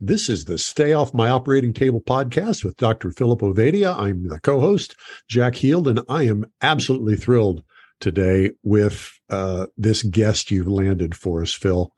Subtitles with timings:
[0.00, 3.10] This is the Stay Off My Operating Table podcast with Dr.
[3.10, 3.98] Philip Ovadia.
[3.98, 4.94] I'm the co host,
[5.26, 7.64] Jack Heald, and I am absolutely thrilled
[7.98, 11.92] today with uh, this guest you've landed for us, Phil.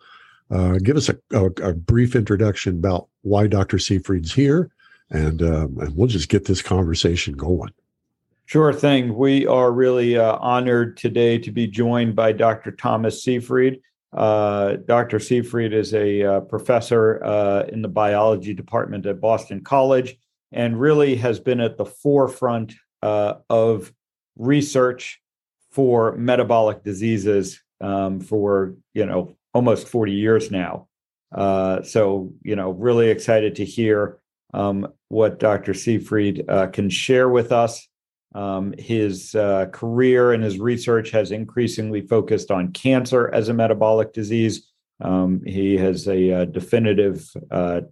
[0.51, 3.79] Uh, give us a, a, a, brief introduction about why Dr.
[3.79, 4.71] Seyfried's here,
[5.11, 7.71] and, um, and we'll just get this conversation going.
[8.47, 9.15] Sure thing.
[9.15, 12.73] We are really uh, honored today to be joined by Dr.
[12.73, 13.83] Thomas Seyfried.
[14.13, 15.19] Uh, Dr.
[15.19, 20.17] Seyfried is a uh, professor uh, in the biology department at Boston College
[20.53, 23.93] and really has been at the forefront uh, of
[24.37, 25.21] research
[25.71, 30.89] for metabolic diseases um, for you know almost 40 years now.
[31.33, 34.19] Uh, so you know, really excited to hear
[34.53, 35.75] um, what Dr.
[35.75, 37.89] Seyfried uh, can share with us.
[38.35, 44.13] Um, his uh, career and his research has increasingly focused on cancer as a metabolic
[44.13, 44.71] disease.
[45.01, 47.83] Um, he has a, uh, definitive uh,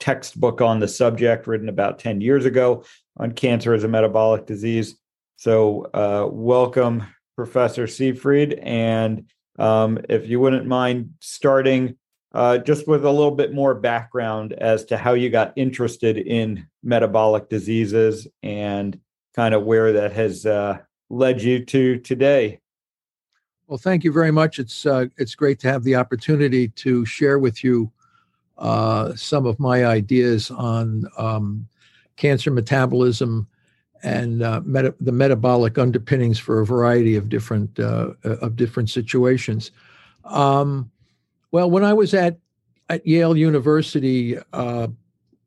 [0.00, 2.84] textbook on the subject written about 10 years ago
[3.16, 4.96] on cancer as a metabolic disease.
[5.36, 7.04] So, uh, welcome,
[7.36, 8.54] Professor Seyfried.
[8.54, 9.26] And
[9.58, 11.96] um, if you wouldn't mind starting
[12.34, 16.66] uh, just with a little bit more background as to how you got interested in
[16.82, 18.98] metabolic diseases and
[19.34, 20.78] kind of where that has uh,
[21.10, 22.60] led you to today.
[23.66, 24.58] Well, thank you very much.
[24.58, 27.90] It's uh, it's great to have the opportunity to share with you
[28.58, 31.66] uh, some of my ideas on um,
[32.16, 33.48] cancer metabolism
[34.02, 39.70] and uh, meta- the metabolic underpinnings for a variety of different uh, of different situations.
[40.24, 40.90] Um,
[41.50, 42.38] well, when I was at
[42.90, 44.88] at Yale University uh,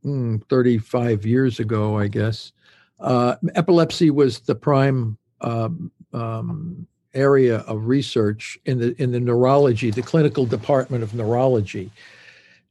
[0.04, 2.52] mm, 35 years ago, I guess,
[3.00, 9.92] uh, epilepsy was the prime um, um, area of research in the in the neurology,
[9.92, 11.92] the clinical department of neurology.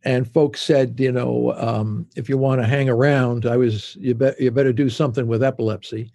[0.05, 4.15] And folks said, you know, um, if you want to hang around, I was you,
[4.15, 6.13] bet you better do something with epilepsy.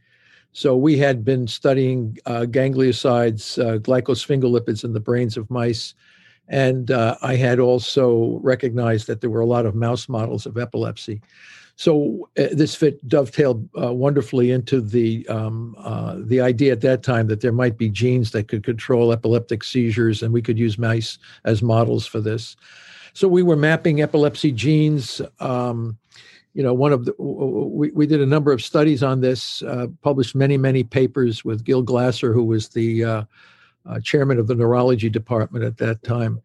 [0.54, 5.94] So we had been studying uh, gangliosides, uh, glycosphingolipids in the brains of mice,
[6.48, 10.58] and uh, I had also recognized that there were a lot of mouse models of
[10.58, 11.22] epilepsy.
[11.76, 17.04] So uh, this fit dovetailed uh, wonderfully into the um, uh, the idea at that
[17.04, 20.78] time that there might be genes that could control epileptic seizures, and we could use
[20.78, 22.56] mice as models for this.
[23.14, 25.22] So we were mapping epilepsy genes.
[25.40, 25.98] Um,
[26.54, 29.88] you know, one of the we, we did a number of studies on this, uh,
[30.02, 33.24] published many many papers with Gil Glaser, who was the uh,
[33.86, 36.42] uh, chairman of the neurology department at that time.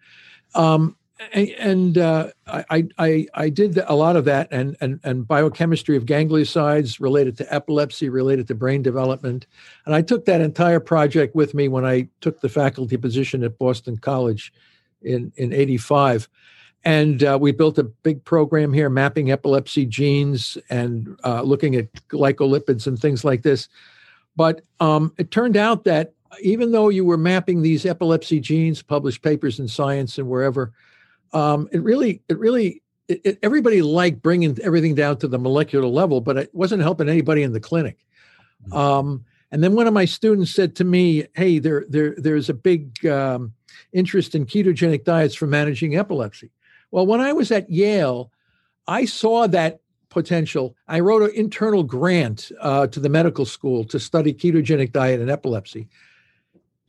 [0.55, 0.97] Um,
[1.32, 6.04] and uh, I, I, I did a lot of that and, and, and biochemistry of
[6.04, 9.47] gangliosides related to epilepsy, related to brain development.
[9.87, 13.59] And I took that entire project with me when I took the faculty position at
[13.59, 14.53] Boston College
[15.03, 16.28] in, in 85.
[16.84, 21.93] And uh, we built a big program here mapping epilepsy genes and uh, looking at
[22.09, 23.69] glycolipids and things like this.
[24.37, 26.12] But um, it turned out that
[26.43, 30.72] even though you were mapping these epilepsy genes, published papers in Science and wherever,
[31.33, 35.87] um, it really, it really, it, it, everybody liked bringing everything down to the molecular
[35.87, 37.99] level, but it wasn't helping anybody in the clinic.
[38.65, 38.77] Mm-hmm.
[38.77, 42.55] Um, and then one of my students said to me, "Hey, there, there, there's a
[42.55, 43.53] big um,
[43.93, 46.51] interest in ketogenic diets for managing epilepsy."
[46.91, 48.33] Well, when I was at Yale,
[48.87, 50.75] I saw that potential.
[50.89, 55.31] I wrote an internal grant uh, to the medical school to study ketogenic diet and
[55.31, 55.89] epilepsy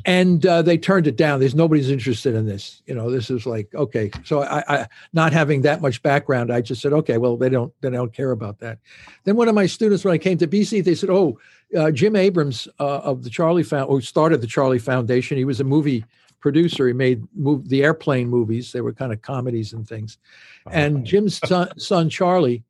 [0.06, 1.40] and uh, they turned it down.
[1.40, 2.82] There's nobody's interested in this.
[2.86, 4.12] You know, this is like okay.
[4.24, 7.74] So I, I, not having that much background, I just said, okay, well, they don't,
[7.82, 8.80] they don't care about that.
[9.24, 11.40] Then one of my students, when I came to BC, they said, oh,
[11.78, 15.38] uh, Jim Abrahams uh, of the Charlie Found, who started the Charlie Foundation.
[15.38, 16.06] He was a movie
[16.40, 16.88] producer.
[16.88, 18.72] He made move, the airplane movies.
[18.72, 20.18] They were kind of comedies and things.
[20.72, 22.64] And Jim's son, son Charlie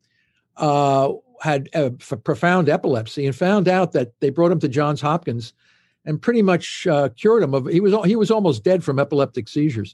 [0.55, 5.53] uh, had a profound epilepsy and found out that they brought him to Johns Hopkins
[6.07, 9.47] and pretty much uh, cured him of he was he was almost dead from epileptic
[9.47, 9.93] seizures.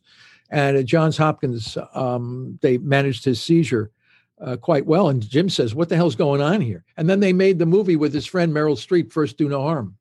[0.49, 3.91] And at johns hopkins um, they managed his seizure
[4.39, 5.09] uh, quite well.
[5.09, 6.85] And jim says what the hell's going on here?
[6.95, 9.97] And then they made the movie with his friend meryl streep first do no harm.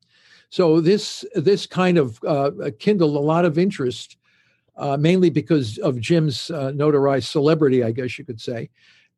[0.49, 4.15] So this this kind of uh, kindled a lot of interest
[4.77, 8.69] uh, mainly because of jim's uh, notarized celebrity i guess you could say.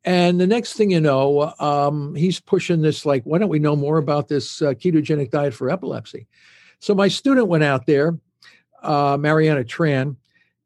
[0.04, 3.74] And the next thing you know, um, he's pushing this like, why don't we know
[3.74, 6.28] more about this uh, ketogenic diet for epilepsy?
[6.78, 8.18] So my student went out there,
[8.82, 10.16] uh, Mariana Tran,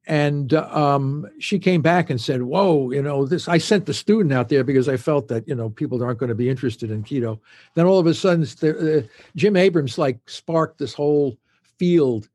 [0.07, 4.33] and um, she came back and said, "Whoa, you know this." I sent the student
[4.33, 7.05] out there because I felt that you know people aren't going to be interested in
[7.05, 7.39] keto.
[7.75, 9.03] Then all of a sudden, uh,
[9.37, 11.37] Jim Abrahams like sparked this whole
[11.79, 12.29] field,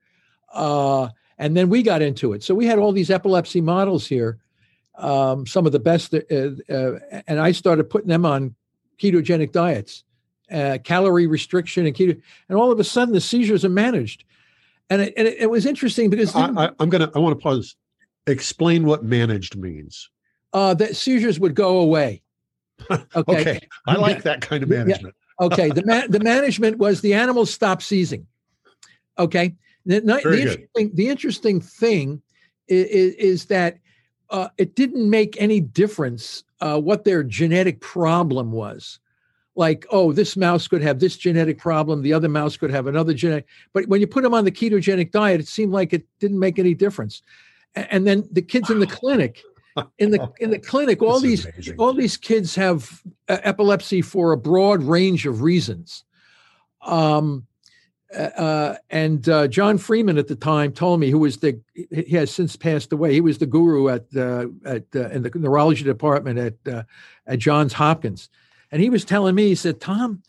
[0.53, 2.43] uh, and then we got into it.
[2.43, 4.39] So we had all these epilepsy models here
[4.97, 6.19] um, some of the best, uh,
[6.69, 8.55] uh, and I started putting them on
[8.97, 10.03] ketogenic diets,
[10.55, 12.19] uh, calorie restriction, and keto,
[12.49, 14.23] and all of a sudden the seizures are managed.
[14.89, 17.75] And it, and it, it was interesting because I, am gonna I want to pause.
[18.27, 20.09] Explain what managed means.
[20.51, 22.21] Uh, that seizures would go away.
[23.15, 23.59] Okay, okay.
[23.87, 25.15] I like that kind of management.
[25.39, 25.45] Yeah.
[25.45, 28.27] Okay, the ma- the management was the animals stopped seizing.
[29.17, 29.55] Okay,
[29.85, 32.21] the, the interesting the interesting thing
[32.67, 33.77] is, is that
[34.29, 38.99] uh, it didn't make any difference uh, what their genetic problem was.
[39.55, 43.13] Like, oh, this mouse could have this genetic problem, the other mouse could have another
[43.13, 43.45] genetic.
[43.73, 46.59] But when you put them on the ketogenic diet, it seemed like it didn't make
[46.59, 47.21] any difference.
[47.75, 49.41] And then the kids in the clinic,
[49.97, 51.75] in the in the clinic, all these amazing.
[51.77, 56.03] all these kids have uh, epilepsy for a broad range of reasons.
[56.81, 57.47] Um,
[58.15, 62.31] uh, and uh, John Freeman at the time told me, who was the he has
[62.31, 63.13] since passed away.
[63.13, 66.83] He was the guru at uh, at uh, in the neurology department at uh,
[67.27, 68.29] at Johns Hopkins,
[68.75, 70.21] and he was telling me, he said, "Tom,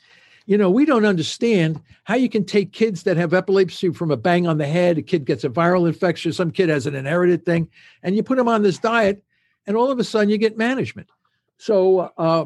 [0.47, 4.17] you know, we don't understand how you can take kids that have epilepsy from a
[4.17, 4.99] bang on the head.
[4.99, 7.69] A kid gets a viral infection, some kid has an inherited thing,
[8.05, 9.25] and you put them on this diet,
[9.67, 11.09] and all of a sudden you get management."
[11.59, 12.45] So, uh,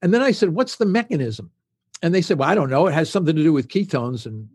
[0.00, 1.50] and then I said, "What's the mechanism?"
[2.02, 2.86] And they said, "Well, I don't know.
[2.86, 4.48] It has something to do with ketones and."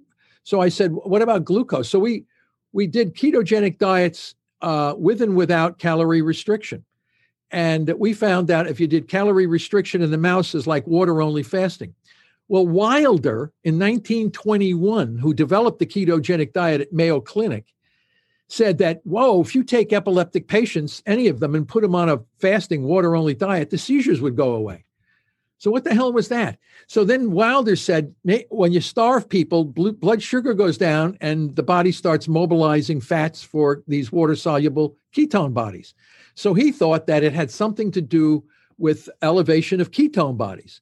[0.44, 1.90] So I said, what about glucose?
[1.90, 2.24] So we
[2.72, 6.86] we did ketogenic diets uh, with and without calorie restriction.
[7.52, 11.22] And we found out if you did calorie restriction in the mouse is like water
[11.22, 11.94] only fasting.
[12.50, 17.66] Well, Wilder in 1921, who developed the ketogenic diet at Mayo Clinic,
[18.48, 22.08] said that, whoa, if you take epileptic patients, any of them, and put them on
[22.08, 24.86] a fasting water only diet, the seizures would go away.
[25.58, 26.60] So what the hell was that?
[26.86, 28.14] So then Wilder said,
[28.50, 33.84] when you starve people, blood sugar goes down and the body starts mobilizing fats for
[33.88, 35.94] these water soluble ketone bodies.
[36.38, 38.44] So he thought that it had something to do
[38.78, 40.82] with elevation of ketone bodies.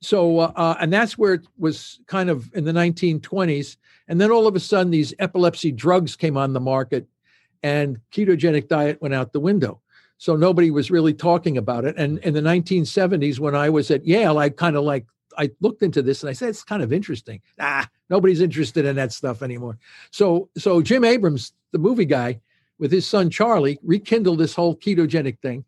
[0.00, 3.76] So, uh, uh and that's where it was kind of in the 1920s.
[4.08, 7.06] And then all of a sudden, these epilepsy drugs came on the market
[7.62, 9.82] and ketogenic diet went out the window
[10.22, 11.96] so nobody was really talking about it.
[11.98, 15.04] And in the 1970s, when I was at Yale, I kind of like
[15.36, 17.40] I looked into this and I said it's kind of interesting.
[17.58, 19.78] Ah, nobody's interested in that stuff anymore.
[20.12, 22.40] So so Jim Abrahams, the movie guy,
[22.82, 25.64] with his son Charlie, rekindled this whole ketogenic thing.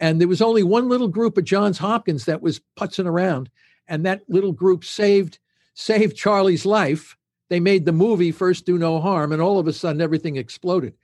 [0.00, 3.50] And there was only one little group at Johns Hopkins that was putzing around,
[3.88, 5.38] and that little group saved
[5.74, 7.14] saved Charlie's life.
[7.50, 10.94] They made the movie First Do No Harm, and all of a sudden everything exploded.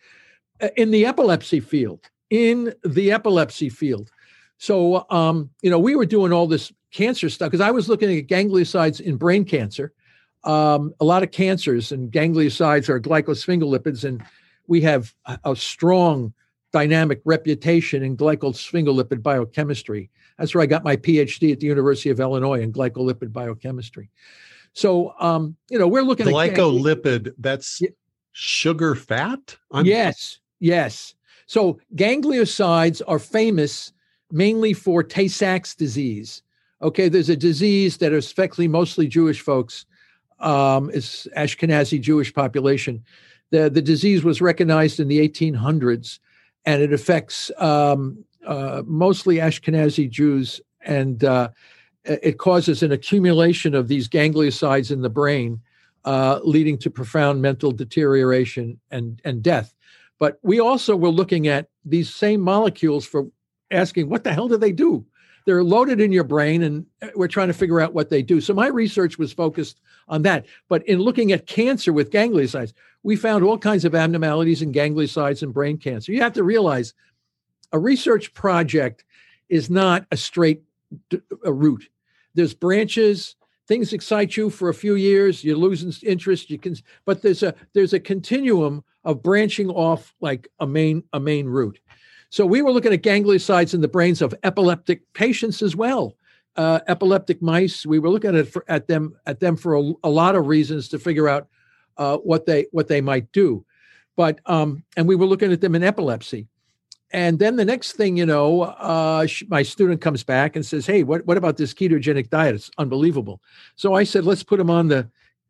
[0.58, 2.00] Uh, in the epilepsy field,
[2.30, 4.10] in the epilepsy field.
[4.56, 8.16] So, um, you know, we were doing all this cancer stuff because I was looking
[8.16, 9.92] at gangliosides in brain cancer.
[10.44, 14.22] Um, a lot of cancers and gangliosides are glycosphingolipids, and
[14.66, 16.32] we have a, a strong
[16.72, 20.10] dynamic reputation in glycosphingolipid biochemistry.
[20.38, 24.10] That's where I got my PhD at the University of Illinois in glycolipid biochemistry.
[24.72, 27.28] So, um, you know, we're looking at glycolipid.
[27.28, 27.82] at that's
[28.32, 29.56] sugar fat.
[29.70, 31.14] I'm- yes, yes.
[31.46, 33.92] So gangliosides are famous
[34.30, 36.42] mainly for Tay Sachs disease.
[36.80, 39.84] Okay, there's a disease that affects mostly Jewish folks.
[40.40, 43.04] Um, it's Ashkenazi Jewish population.
[43.52, 46.18] The, the disease was recognized in the 1800s,
[46.64, 51.50] and it affects um, uh, mostly Ashkenazi Jews, and uh,
[52.04, 55.60] it causes an accumulation of these gangliosides in the brain,
[56.06, 59.74] uh, leading to profound mental deterioration and, and death.
[60.18, 63.26] But we also were looking at these same molecules for
[63.70, 65.04] asking what the hell do they do?
[65.44, 68.40] They're loaded in your brain, and uh, we're trying to figure out what they do.
[68.40, 70.46] So my research was focused on that.
[70.68, 75.42] But in looking at cancer with gangliosides, we found all kinds of abnormalities in gangliosides
[75.42, 76.12] and brain cancer.
[76.12, 76.94] You have to realize
[77.72, 79.04] a research project
[79.48, 80.62] is not a straight
[81.44, 81.88] a route.
[82.34, 87.22] There's branches, things excite you for a few years, you're losing interest, you can but
[87.22, 91.78] there's a there's a continuum of branching off like a main a main route.
[92.32, 96.16] So we were looking at gangliosides in the brains of epileptic patients as well.
[96.56, 97.84] Uh, epileptic mice.
[97.84, 100.88] We were looking at for, at them at them for a, a, lot of reasons
[100.88, 101.48] to figure out
[101.98, 103.66] uh, what they what they might do,
[104.16, 106.46] but um, and we were looking at them in epilepsy,
[107.10, 111.02] and then the next thing you know, uh, my student comes back and says, "Hey,
[111.02, 112.54] what what about this ketogenic diet?
[112.54, 113.42] It's unbelievable."
[113.76, 115.08] So I said, "Let's put them on the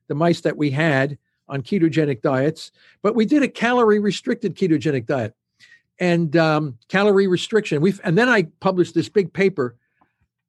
[0.09, 1.17] the mice that we had
[1.49, 2.73] on ketogenic diets,
[3.03, 5.35] but we did a calorie restricted ketogenic diet
[6.03, 7.81] and um, calorie restriction.
[7.81, 9.77] We've and then I published this big paper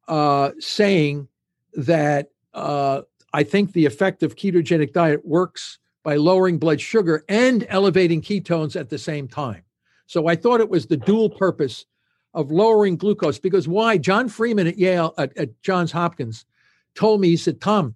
[0.08, 1.28] uh, saying
[1.76, 3.02] that uh,
[3.34, 8.76] I think the effect of ketogenic diet works by lowering blood sugar and elevating ketones
[8.76, 9.62] at the same time.
[10.08, 11.86] So I thought it was the dual purpose
[12.34, 14.00] of lowering glucose because why?
[14.00, 16.46] John Freeman at Yale, at, at Johns Hopkins,
[16.96, 17.94] told me, he said, Tom,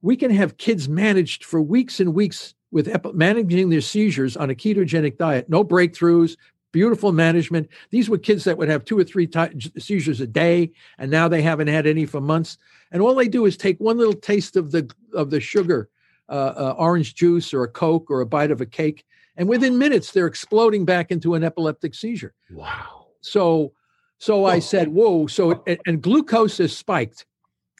[0.00, 4.54] we can have kids managed for weeks and weeks with managing their seizures on a
[4.54, 6.36] ketogenic diet, no breakthroughs,
[6.74, 7.68] beautiful management.
[7.90, 11.28] These were kids that would have two or three t- seizures a day, and now
[11.28, 12.58] they haven't had any for months.
[12.90, 15.88] And all they do is take one little taste of the of the sugar,
[16.28, 19.04] uh, uh, orange juice or a Coke or a bite of a cake,
[19.36, 22.34] and within minutes they're exploding back into an epileptic seizure.
[22.50, 23.06] Wow.
[23.20, 23.72] So,
[24.18, 27.24] so I said, "Whoa!" So and, and glucose is spiked.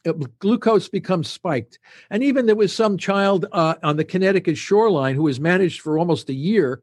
[0.07, 5.17] Uh, glucose becomes spiked, and even there was some child uh, on the Connecticut shoreline
[5.17, 6.81] who was managed for almost a year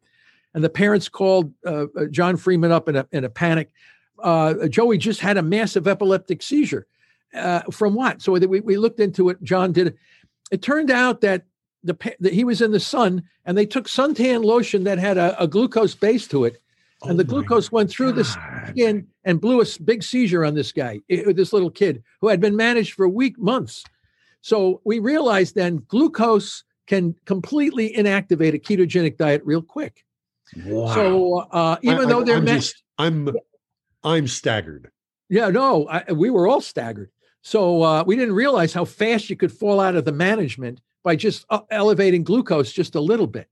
[0.53, 3.71] and the parents called uh, uh, John Freeman up in a, in a panic.
[4.21, 6.87] Uh, Joey just had a massive epileptic seizure.
[7.33, 8.21] Uh, from what?
[8.21, 9.41] So we, we looked into it.
[9.41, 9.97] John did it.
[10.51, 11.45] It turned out that
[11.83, 15.41] the that he was in the sun, and they took suntan lotion that had a,
[15.41, 16.61] a glucose base to it,
[17.03, 18.17] and oh the glucose went through God.
[18.17, 22.41] the skin and blew a big seizure on this guy, this little kid who had
[22.41, 23.83] been managed for week months.
[24.41, 30.03] So we realized then glucose can completely inactivate a ketogenic diet real quick.
[30.65, 30.93] Wow.
[30.93, 33.29] So uh, even I, though they're I'm, just, I'm
[34.03, 34.91] I'm staggered.
[35.29, 37.09] Yeah, no, I, we were all staggered.
[37.41, 41.15] So uh, we didn't realize how fast you could fall out of the management by
[41.15, 43.47] just uh, elevating glucose just a little bit.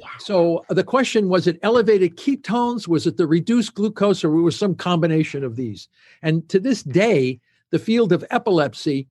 [0.00, 0.08] Wow.
[0.18, 2.88] So the question was it elevated ketones?
[2.88, 5.88] Was it the reduced glucose, or was some combination of these?
[6.22, 7.40] And to this day,
[7.70, 9.08] the field of epilepsy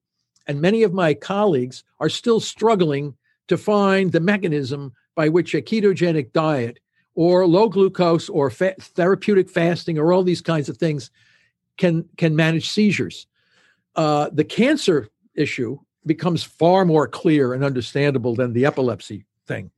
[0.47, 3.15] and many of my colleagues are still struggling
[3.47, 6.79] to find the mechanism by which a ketogenic diet
[7.15, 11.11] or low glucose or fa- therapeutic fasting or all these kinds of things
[11.77, 13.27] can can manage seizures.
[13.95, 19.71] Uh, the cancer issue becomes far more clear and understandable than the epilepsy thing.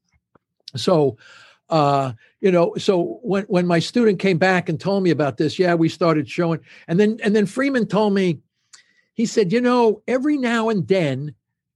[0.76, 1.18] So,
[1.70, 5.60] uh, you know, so when when my student came back and told me about this,
[5.60, 8.40] yeah, we started showing, and then and then Freeman told me,
[9.14, 11.34] he said, you know, every now and then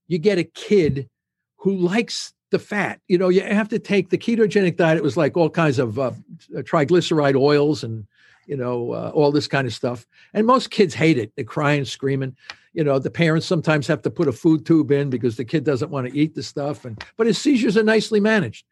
[0.08, 1.10] you get a kid
[1.58, 3.00] who likes the fat.
[3.08, 4.98] You know, you have to take the ketogenic diet.
[4.98, 6.12] It was like all kinds of uh,
[6.54, 8.08] triglyceride oils and
[8.48, 10.06] you know uh, all this kind of stuff.
[10.34, 11.32] And most kids hate it.
[11.36, 12.36] They're crying, screaming.
[12.74, 15.64] You know, the parents sometimes have to put a food tube in because the kid
[15.64, 16.86] doesn't want to eat the stuff.
[16.86, 18.66] And but his seizures are nicely managed.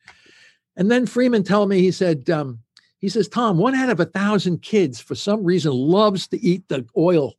[0.76, 2.30] And then Freeman told me he said.
[2.30, 2.60] Um,
[3.00, 6.68] he says, Tom, one out of a thousand kids for some reason loves to eat
[6.68, 7.36] the oil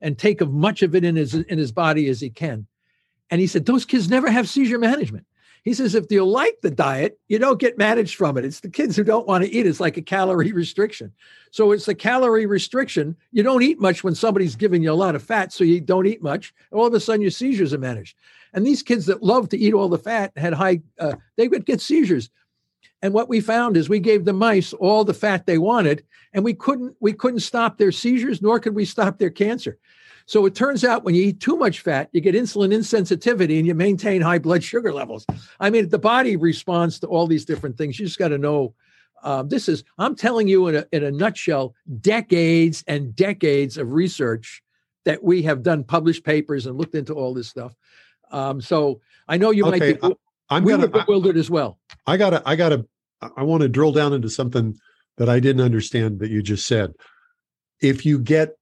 [0.00, 2.68] and take as much of it in his in his body as he can.
[3.30, 5.26] And he said, those kids never have seizure management.
[5.64, 8.44] He says, if you like the diet, you don't get managed from it.
[8.44, 9.66] It's the kids who don't want to eat.
[9.66, 11.12] It's like a calorie restriction.
[11.52, 13.16] So it's a calorie restriction.
[13.30, 16.06] You don't eat much when somebody's giving you a lot of fat, so you don't
[16.06, 16.52] eat much.
[16.72, 18.16] All of a sudden, your seizures are managed.
[18.52, 21.64] And these kids that love to eat all the fat had high, uh, they would
[21.64, 22.28] get seizures.
[23.00, 26.44] And what we found is we gave the mice all the fat they wanted, and
[26.44, 29.78] we couldn't we couldn't stop their seizures, nor could we stop their cancer.
[30.26, 33.66] So it turns out when you eat too much fat, you get insulin insensitivity and
[33.66, 35.26] you maintain high blood sugar levels.
[35.60, 37.98] I mean, the body responds to all these different things.
[37.98, 38.74] You just got to know.
[39.24, 43.92] Um, this is, I'm telling you in a, in a nutshell, decades and decades of
[43.92, 44.62] research
[45.04, 47.74] that we have done published papers and looked into all this stuff.
[48.32, 50.16] Um, so I know you okay, might be,
[50.50, 51.78] I, am we gonna, bewildered I, as well.
[52.06, 52.86] I gotta, I gotta,
[53.36, 54.76] I want to drill down into something
[55.18, 56.92] that I didn't understand that you just said.
[57.80, 58.56] If you get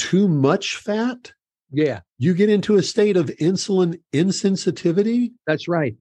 [0.00, 1.32] too much fat,
[1.70, 5.32] yeah, you get into a state of insulin insensitivity.
[5.46, 5.94] That's right.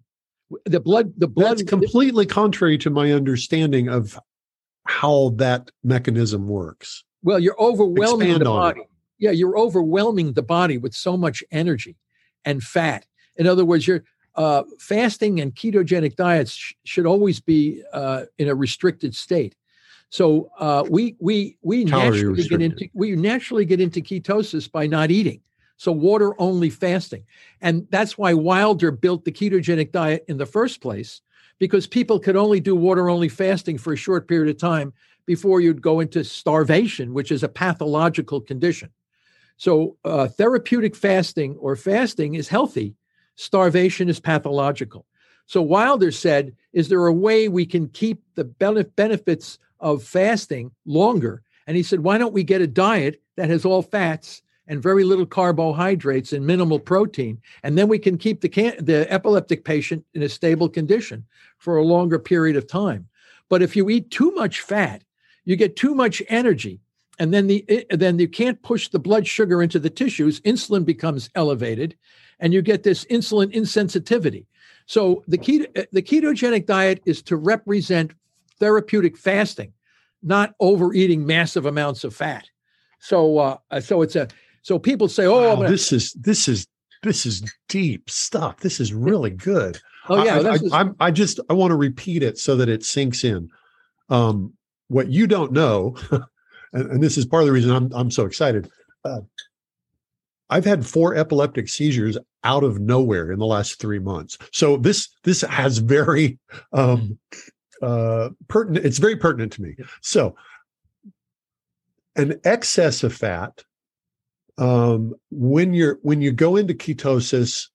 [0.65, 4.17] The blood, the blood, that's completely contrary to my understanding of
[4.85, 7.03] how that mechanism works.
[7.23, 8.81] Well, you're overwhelming Expand the body.
[8.81, 8.87] It.
[9.19, 11.97] Yeah, you're overwhelming the body with so much energy
[12.45, 13.05] and fat.
[13.35, 18.47] In other words, you're uh, fasting and ketogenic diets sh- should always be uh, in
[18.47, 19.55] a restricted state.
[20.09, 25.11] So uh, we we we naturally get into we naturally get into ketosis by not
[25.11, 25.41] eating.
[25.77, 27.23] So water only fasting,
[27.61, 31.21] and that's why Wilder built the ketogenic diet in the first place,
[31.57, 34.91] because people could only do water only fasting for a short period of time
[35.25, 38.89] before you'd go into starvation, which is a pathological condition.
[39.57, 42.95] So uh, therapeutic fasting or fasting is healthy.
[43.35, 45.05] Starvation is pathological.
[45.45, 51.43] So Wilder said, "Is there a way we can keep the benefits of fasting longer.
[51.67, 55.03] And he said, why don't we get a diet that has all fats and very
[55.03, 60.05] little carbohydrates and minimal protein, and then we can keep the can- the epileptic patient
[60.13, 61.25] in a stable condition
[61.57, 63.07] for a longer period of time.
[63.49, 65.03] But if you eat too much fat,
[65.43, 66.79] you get too much energy,
[67.17, 70.39] and then the eh, then you can't push the blood sugar into the tissues.
[70.41, 71.97] Insulin becomes elevated,
[72.39, 74.45] and you get this insulin insensitivity.
[74.85, 78.13] So the keto, eh, the ketogenic diet is to represent
[78.59, 79.73] therapeutic fasting,
[80.21, 82.45] not overeating massive amounts of fat.
[82.99, 84.27] So uh, so it's a
[84.61, 86.67] so people say, "Oh, Wow, this is this is
[87.03, 88.59] this is deep stuff.
[88.59, 89.79] This is really good.
[90.09, 92.67] oh yeah, I, I, is- I'm- I just I want to repeat it so that
[92.69, 93.49] it sinks in.
[94.09, 94.53] Um,
[94.89, 95.95] what you don't know,
[96.73, 98.69] and, and this is part of the reason I'm I'm so excited.
[99.05, 99.21] Uh,
[100.49, 104.37] I've had four epileptic seizures out of nowhere in the last three months.
[104.51, 106.39] So this this has very
[106.73, 107.19] um,
[107.81, 108.85] uh, pertinent.
[108.85, 109.75] It's very pertinent to me.
[110.01, 110.35] So
[112.15, 113.63] an excess of fat
[114.57, 117.67] um, when you're when you go into ketosis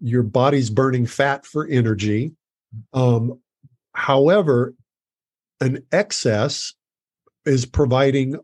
[0.00, 2.32] your body's burning fat for energy
[2.94, 3.38] um,
[3.92, 4.74] however
[5.60, 6.72] an excess
[7.44, 8.36] is providing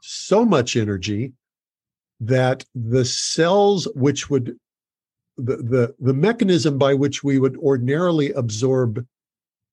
[0.00, 1.32] so much energy
[2.20, 4.56] that the cells which would
[5.36, 9.04] the the, the mechanism by which we would ordinarily absorb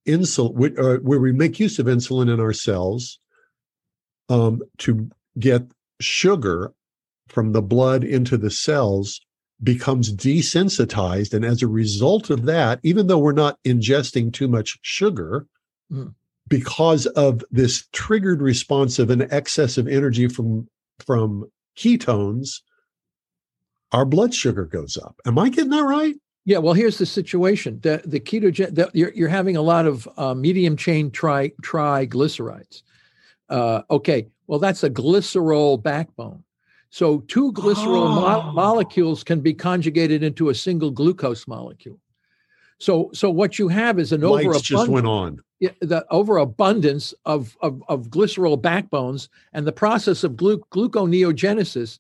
[0.08, 3.20] insulin uh, where we make use of insulin in our cells
[4.30, 5.64] um, to get
[6.00, 6.74] sugar
[7.28, 9.22] from the blood into the cells
[9.64, 11.34] becomes desensitized.
[11.34, 15.48] And as a result of that, even though we're not ingesting too much sugar,
[15.92, 16.14] Mm.
[16.48, 20.70] because of this triggered response of an excess of energy from,
[21.06, 22.62] from ketones,
[23.92, 25.20] our blood sugar goes up.
[25.26, 26.16] Am I getting that right?
[26.46, 30.08] Yeah, well, here's the situation: the the ketogen, the, you're you're having a lot of
[30.18, 32.82] uh, medium chain tri triglycerides.
[33.50, 36.44] Uh, okay, well, that's a glycerol backbone.
[36.90, 38.52] So two glycerol mo- Oh.
[38.54, 42.00] molecules can be conjugated into a single glucose molecule.
[42.80, 45.40] So so what you have is an Lights just overabundance went on.
[45.60, 52.00] yeah, the overabundance of, of, of glycerol backbones and the process of glu- gluconeogenesis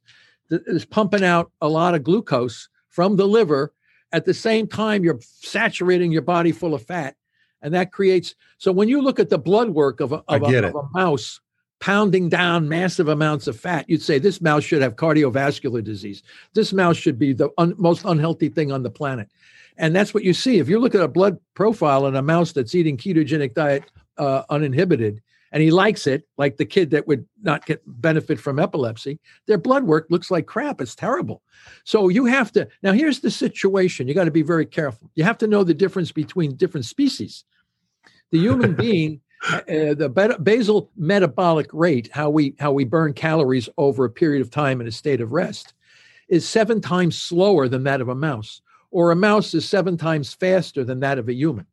[0.49, 3.71] that is pumping out a lot of glucose from the liver.
[4.11, 7.15] At the same time, you're saturating your body full of fat.
[7.61, 10.67] And that creates, so when you look at the blood work of a, of, a,
[10.67, 11.39] of a mouse
[11.79, 16.23] pounding down massive amounts of fat, you'd say this mouse should have cardiovascular disease.
[16.53, 19.29] This mouse should be the un- most unhealthy thing on the planet.
[19.77, 20.59] And that's what you see.
[20.59, 23.83] If you look at a blood profile in a mouse that's eating ketogenic diet
[24.17, 25.21] uh, uninhibited,
[25.51, 29.57] and he likes it, like the kid that would not get benefit from epilepsy, their
[29.57, 30.79] blood work looks like crap.
[30.79, 31.41] It's terrible.
[31.83, 32.93] So you have to now.
[32.93, 34.07] Here's the situation.
[34.07, 35.11] You got to be very careful.
[35.15, 37.43] You have to know the difference between different species.
[38.31, 44.05] The human being, uh, the basal metabolic rate, how we how we burn calories over
[44.05, 45.73] a period of time in a state of rest,
[46.29, 50.33] is seven times slower than that of a mouse, or a mouse is seven times
[50.33, 51.65] faster than that of a human.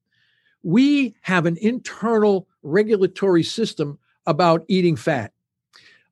[0.65, 5.33] We have an internal regulatory system about eating fat.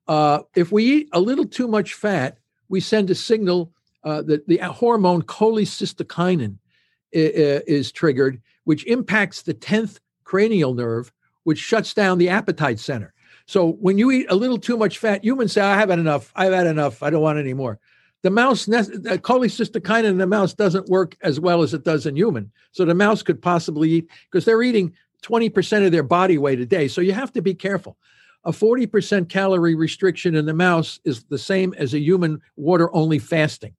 [0.07, 2.37] Uh, if we eat a little too much fat,
[2.69, 3.71] we send a signal
[4.03, 6.57] uh, that the hormone cholecystokinin
[7.11, 11.11] is triggered, which impacts the 10th cranial nerve,
[11.43, 13.13] which shuts down the appetite center.
[13.45, 16.33] So when you eat a little too much fat, humans say, I have had enough.
[16.35, 17.01] I've had enough.
[17.01, 17.79] I don't want any more.
[18.23, 22.17] The mouse, the cholecystokinin in the mouse doesn't work as well as it does in
[22.17, 22.51] human.
[22.71, 26.65] So the mouse could possibly eat, because they're eating 20% of their body weight a
[26.65, 26.87] day.
[26.87, 27.97] So you have to be careful.
[28.43, 33.19] A 40% calorie restriction in the mouse is the same as a human water only
[33.19, 33.73] fasting.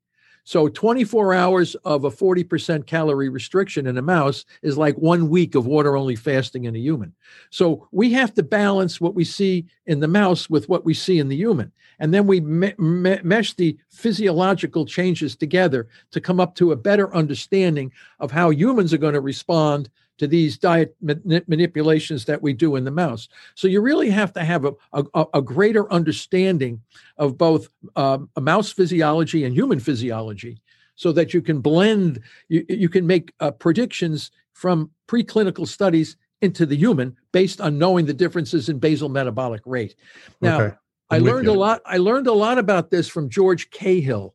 [0.48, 5.55] So 24 hours of a 40% calorie restriction in a mouse is like one week
[5.55, 7.12] of water only fasting in a human.
[7.51, 11.18] So we have to balance what we see in the mouse with what we see
[11.18, 11.70] in the human.
[11.98, 16.77] And then we me- me- mesh the physiological changes together to come up to a
[16.77, 21.14] better understanding of how humans are going to respond to these diet ma-
[21.46, 23.28] manipulations that we do in the mouse.
[23.54, 26.83] So you really have to have a, a, a greater understanding
[27.16, 30.61] of both um, a mouse physiology and human physiology
[30.96, 36.66] so that you can blend, you, you can make uh, predictions from preclinical studies into
[36.66, 39.94] the human based on knowing the differences in basal metabolic rate.
[40.40, 40.74] Now, Okay.
[41.11, 41.52] I learned you.
[41.52, 41.81] a lot.
[41.87, 44.35] I learned a lot about this from George Cahill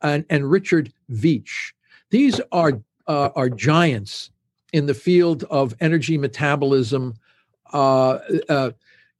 [0.00, 1.72] and, and Richard Veech.
[2.10, 4.30] These are uh, are giants
[4.72, 7.14] in the field of energy metabolism.
[7.72, 8.70] Uh, uh,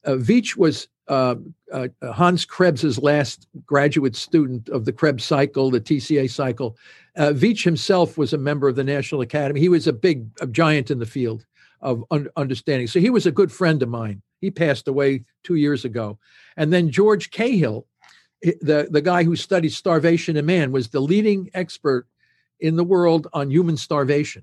[0.04, 1.36] uh, Veech was uh,
[1.72, 6.76] uh, Hans Krebs's last graduate student of the Krebs cycle, the TCA cycle.
[7.16, 9.60] Uh, Veech himself was a member of the National Academy.
[9.60, 11.46] He was a big a giant in the field
[11.80, 12.86] of un- understanding.
[12.86, 14.22] So he was a good friend of mine.
[14.40, 16.18] He passed away two years ago.
[16.56, 17.86] And then George Cahill,
[18.42, 22.06] the, the guy who studied starvation in man, was the leading expert
[22.60, 24.42] in the world on human starvation.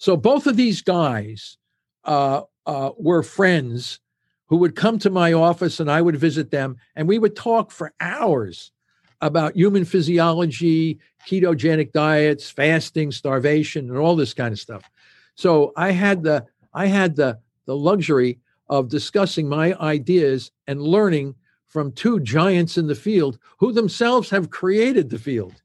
[0.00, 1.58] So both of these guys
[2.04, 4.00] uh, uh, were friends
[4.46, 7.70] who would come to my office and I would visit them, and we would talk
[7.70, 8.72] for hours
[9.20, 14.90] about human physiology, ketogenic diets, fasting, starvation, and all this kind of stuff.
[15.34, 18.38] So I had the I had the the luxury
[18.70, 21.34] of discussing my ideas and learning
[21.66, 25.60] from two giants in the field who themselves have created the field.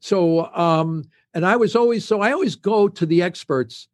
[0.00, 3.88] So um, and I was always so I always go to the experts,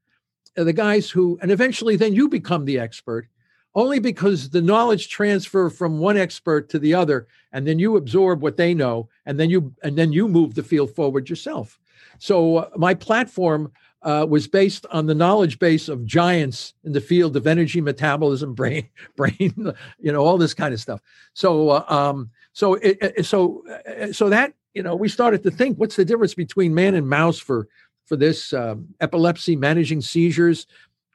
[0.57, 3.29] uh, the guys who, and eventually then you become the expert
[3.77, 8.41] only because the knowledge transfer from one expert to the other and then you absorb
[8.41, 11.79] what they know and then you and then you move the field forward yourself.
[12.19, 13.71] So uh, my platform
[14.03, 18.55] uh, was based on the knowledge base of giants in the field of energy metabolism
[18.61, 21.03] brain brain you know all this kind of stuff.
[21.35, 25.79] So uh, um so it, so uh, so that you know we started to think
[25.79, 27.67] what's the difference between man and mouse for
[28.05, 30.67] for this um, epilepsy managing seizures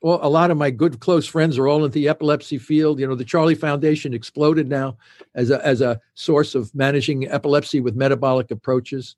[0.02, 3.00] well, a lot of my good close friends are all in the epilepsy field.
[3.00, 4.97] You know, the Charlie Foundation exploded now
[5.36, 9.15] as a as a source of managing epilepsy with metabolic approaches.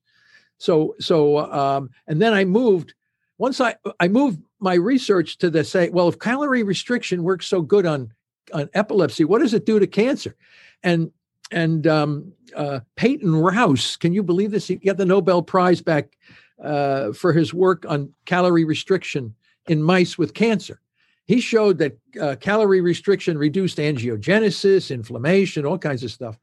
[0.58, 2.96] So so um, and then I moved
[3.38, 7.62] once I I moved my research to the say, well, if calorie restriction works so
[7.62, 8.12] good on
[8.54, 10.36] on epilepsy, what does it do to cancer?
[10.84, 11.12] And
[11.54, 14.68] and um, uh, Peyton Rous, can you believe this?
[14.68, 16.18] He got the Nobel Prize back
[16.62, 19.34] uh, for his work on calorie restriction
[19.68, 20.82] in mice with cancer.
[21.26, 26.38] He showed that uh, calorie restriction reduced angiogenesis, inflammation, all kinds of stuff.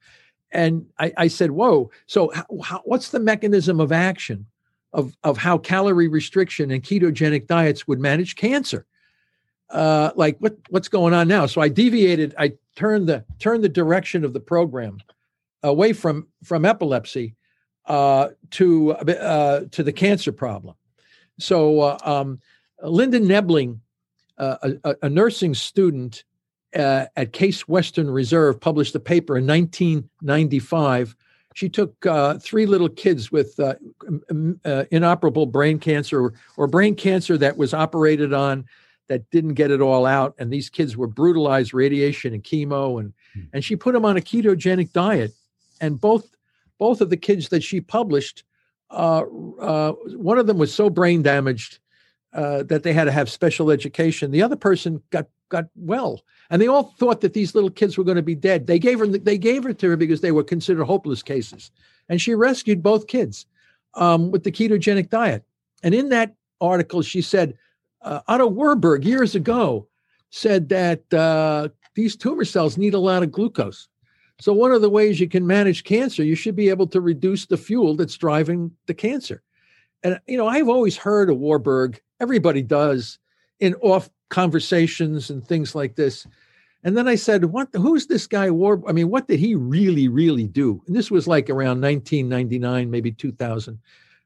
[0.52, 1.90] And I, I said, "Whoa!
[2.06, 4.46] So, how, what's the mechanism of action
[4.92, 8.86] of of how calorie restriction and ketogenic diets would manage cancer?
[9.70, 12.34] Uh, like what what's going on now?" So I deviated.
[12.38, 14.98] I turned the turned the direction of the program
[15.62, 17.34] away from from epilepsy
[17.86, 20.74] uh, to uh, to the cancer problem.
[21.38, 22.40] So uh, um,
[22.82, 23.80] Linda Nebeling,
[24.38, 26.24] uh, a, a, nursing student
[26.74, 31.16] uh, at Case Western Reserve, published a paper in 1995.
[31.54, 33.74] She took uh, three little kids with uh,
[34.64, 38.66] uh, inoperable brain cancer or brain cancer that was operated on
[39.10, 40.36] that didn't get it all out.
[40.38, 43.00] And these kids were brutalized, radiation and chemo.
[43.00, 43.40] And, hmm.
[43.52, 45.32] and she put them on a ketogenic diet.
[45.80, 46.30] And both,
[46.78, 48.44] both of the kids that she published,
[48.88, 51.80] uh, one of them was so brain damaged
[52.32, 54.30] uh, that they had to have special education.
[54.30, 58.04] The other person got got well, and they all thought that these little kids were
[58.04, 58.68] going to be dead.
[58.68, 61.72] They gave her they gave her to her because they were considered hopeless cases,
[62.08, 63.46] and she rescued both kids
[63.94, 65.44] um, with the ketogenic diet.
[65.82, 67.54] And in that article, she said
[68.02, 69.86] uh, Otto Warburg years ago
[70.30, 73.88] said that uh, these tumor cells need a lot of glucose.
[74.40, 77.46] So one of the ways you can manage cancer, you should be able to reduce
[77.46, 79.42] the fuel that's driving the cancer.
[80.02, 83.18] And you know, I've always heard of Warburg everybody does
[83.58, 86.26] in off conversations and things like this.
[86.82, 87.68] And then I said, "What?
[87.74, 88.50] Who's this guy?
[88.50, 88.82] War?
[88.88, 93.12] I mean, what did he really, really do?" And this was like around 1999, maybe
[93.12, 93.78] 2000.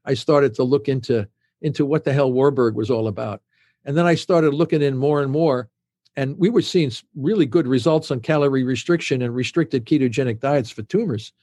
[0.05, 1.27] I started to look into
[1.61, 3.41] into what the hell Warburg was all about,
[3.85, 5.69] and then I started looking in more and more,
[6.15, 10.83] and we were seeing really good results on calorie restriction and restricted ketogenic diets for
[10.83, 11.33] tumors.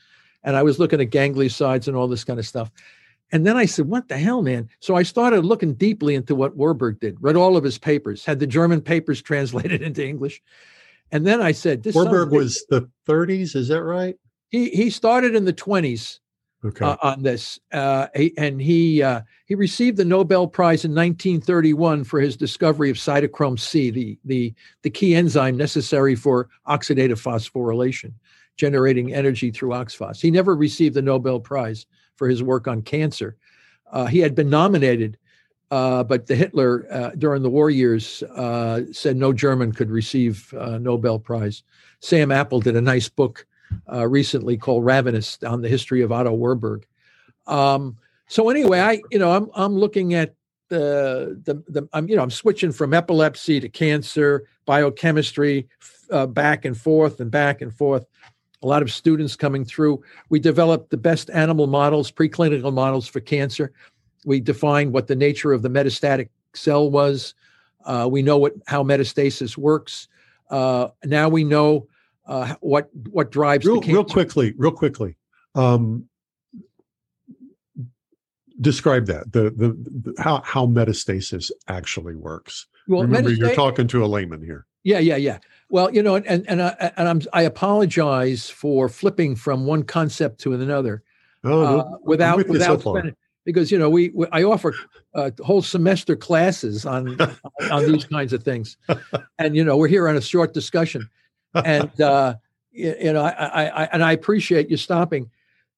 [0.44, 2.70] And I was looking at gangliosides and all this kind of stuff.
[3.30, 4.68] And then I said, what the hell, man?
[4.80, 8.40] So I started looking deeply into what Warburg did, read all of his papers, had
[8.40, 10.42] the German papers translated into English.
[11.12, 14.16] And then I said, this Warburg was the 30s, is that right?
[14.48, 16.18] He he started in the 20s
[16.64, 16.84] okay.
[16.84, 17.58] uh, on this.
[17.72, 22.96] Uh, and he uh, he received the Nobel Prize in 1931 for his discovery of
[22.96, 28.12] cytochrome C, the, the, the key enzyme necessary for oxidative phosphorylation,
[28.56, 30.20] generating energy through oxphos.
[30.20, 33.36] He never received the Nobel Prize for his work on cancer.
[33.90, 35.18] Uh, he had been nominated,
[35.70, 38.22] uh, but the Hitler uh, during the war years
[38.92, 41.62] said no German could receive Nobel Prize.
[42.00, 43.46] Sam Apple did a nice book
[43.92, 46.86] uh, recently called Ravenous on the history of Otto Warburg.
[47.46, 47.96] Um,
[48.28, 50.34] so anyway, I you know I'm I'm looking at
[50.68, 55.68] the the, the I'm you know I'm switching from epilepsy to cancer, biochemistry,
[56.28, 58.06] back and forth and back and forth
[58.62, 60.02] a lot of students coming through.
[60.28, 63.72] We developed the best animal models, preclinical models for cancer.
[64.24, 67.34] We defined what the nature of the metastatic cell was.
[67.84, 70.08] Uh, we know what how metastasis works.
[70.50, 71.88] Uh, now we know
[72.26, 75.16] uh, what what drives real, real quickly, real quickly.
[75.54, 76.08] Um,
[78.60, 84.04] describe that the, the, the how how metastasis actually works Well, remember, you're talking to
[84.04, 84.66] a layman here.
[84.84, 85.38] Yeah, yeah, yeah.
[85.68, 90.40] Well, you know, and and I, and I'm I apologize for flipping from one concept
[90.42, 91.02] to another.
[91.44, 94.74] Oh, no, uh, without without so spending, because you know we, we I offer
[95.14, 97.18] uh, whole semester classes on,
[97.70, 98.76] on these kinds of things,
[99.38, 101.08] and you know we're here on a short discussion,
[101.54, 102.34] and uh,
[102.72, 105.30] you, you, know I, I, I, and I appreciate you stopping.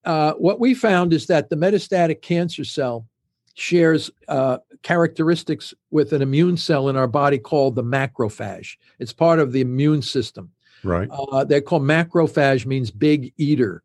[0.04, 3.06] Uh, what we found is that the metastatic cancer cell
[3.54, 8.76] shares uh, characteristics with an immune cell in our body called the macrophage.
[8.98, 10.50] It's part of the immune system.
[10.82, 11.08] Right.
[11.10, 13.82] Uh, they're called macrophage means big eater.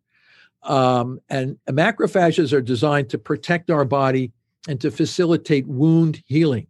[0.63, 4.31] Um, and macrophages are designed to protect our body
[4.67, 6.67] and to facilitate wound healing.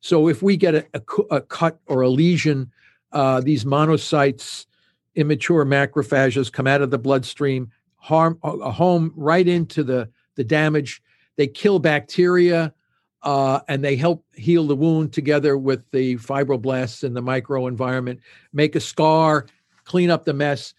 [0.00, 1.02] So if we get a, a,
[1.36, 2.70] a cut or a lesion,
[3.12, 4.66] uh, these monocytes,
[5.14, 11.02] immature macrophages come out of the bloodstream, harm a home right into the the damage.
[11.36, 12.74] They kill bacteria,
[13.22, 18.18] uh, and they help heal the wound together with the fibroblasts in the microenvironment,
[18.52, 19.46] make a scar,
[19.84, 20.74] clean up the mess,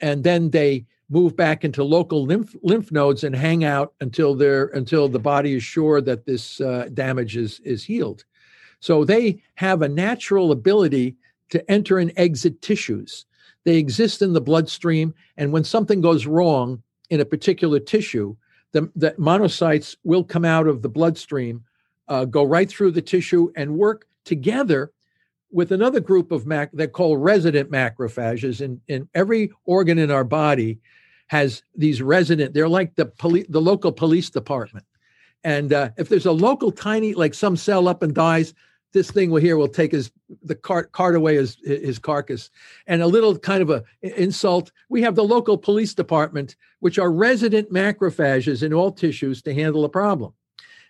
[0.00, 4.66] and then they move back into local lymph lymph nodes and hang out until they're
[4.68, 8.24] until the body is sure that this uh, damage is is healed.
[8.80, 11.16] So they have a natural ability
[11.50, 13.26] to enter and exit tissues.
[13.64, 18.36] They exist in the bloodstream, and when something goes wrong in a particular tissue,
[18.72, 21.64] the, the monocytes will come out of the bloodstream,
[22.08, 24.92] uh, go right through the tissue, and work together
[25.50, 30.24] with another group of mac that call resident macrophages in, in every organ in our
[30.24, 30.78] body
[31.28, 34.84] has these resident they're like the police the local police department
[35.44, 38.52] and uh, if there's a local tiny like some cell up and dies
[38.92, 40.10] this thing will here will take his
[40.42, 42.50] the cart cart away his his carcass
[42.86, 47.12] and a little kind of a insult we have the local police department which are
[47.12, 50.32] resident macrophages in all tissues to handle the problem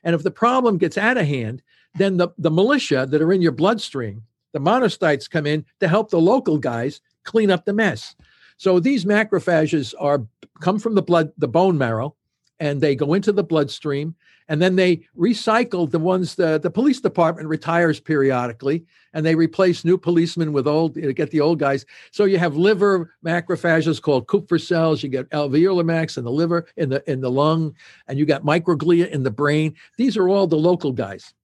[0.05, 1.63] and if the problem gets out of hand
[1.95, 6.11] then the, the militia that are in your bloodstream the monocytes come in to help
[6.11, 8.17] the local guys clean up the mess.
[8.57, 10.27] So these macrophages are
[10.61, 12.17] come from the blood, the bone marrow,
[12.61, 14.15] and they go into the bloodstream,
[14.49, 19.85] and then they recycle the ones that the police department retires periodically, and they replace
[19.85, 21.85] new policemen with old get the old guys.
[22.11, 25.03] So you have liver macrophages called Kupffer cells.
[25.03, 27.75] You get alveolar macs in the liver, in the in the lung,
[28.07, 29.75] and you got microglia in the brain.
[29.97, 31.35] These are all the local guys.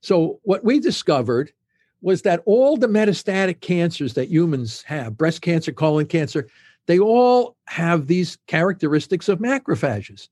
[0.00, 1.52] So what we discovered
[2.00, 6.46] was that all the metastatic cancers that humans have, breast cancer, colon cancer,
[6.88, 10.28] they all have these characteristics of macrophages.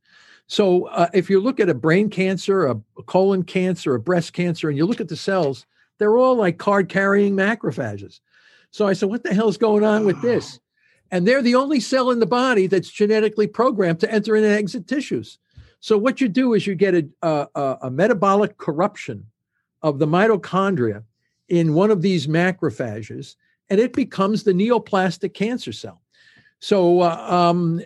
[0.48, 4.32] So uh, if you look at a brain cancer, a, a colon cancer, a breast
[4.32, 5.66] cancer, and you look at the cells,
[5.98, 8.20] they're all like card carrying macrophages.
[8.70, 10.58] So I said, what the hell is going on with this?
[11.10, 14.88] And they're the only cell in the body that's genetically programmed to enter and exit
[14.88, 15.38] tissues.
[15.80, 19.26] So what you do is you get a, a, a metabolic corruption
[19.82, 21.04] of the mitochondria
[21.48, 23.36] in one of these macrophages,
[23.68, 26.00] and it becomes the neoplastic cancer cell.
[26.58, 27.82] So uh, um,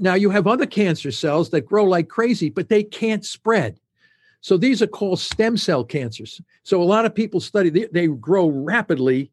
[0.00, 3.80] now you have other cancer cells that grow like crazy, but they can't spread.
[4.42, 6.40] So these are called stem cell cancers.
[6.62, 9.30] So a lot of people study, they, they grow rapidly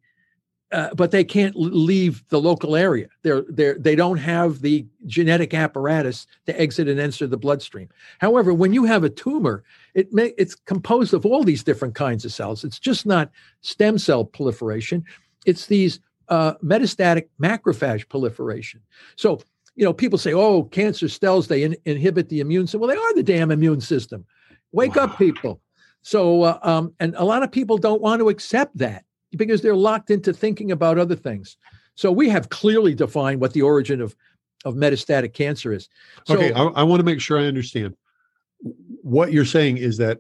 [0.71, 3.08] uh, but they can't leave the local area.
[3.23, 7.88] They're, they're, they don't have the genetic apparatus to exit and enter the bloodstream.
[8.19, 12.26] However, when you have a tumor, it may, it's composed of all these different kinds
[12.26, 12.65] of cells.
[12.65, 15.06] It's just not stem cell proliferation.
[15.45, 18.81] It's these uh, metastatic macrophage proliferation.
[19.15, 19.39] So,
[19.75, 22.97] you know, people say, "Oh, cancer cells they in, inhibit the immune system." Well, they
[22.97, 24.25] are the damn immune system.
[24.71, 25.03] Wake wow.
[25.05, 25.61] up, people.
[26.01, 29.75] So, uh, um, and a lot of people don't want to accept that because they're
[29.75, 31.57] locked into thinking about other things.
[31.95, 34.15] So we have clearly defined what the origin of,
[34.65, 35.89] of metastatic cancer is.
[36.25, 37.95] So, okay, I, I want to make sure I understand.
[39.01, 40.19] What you're saying is that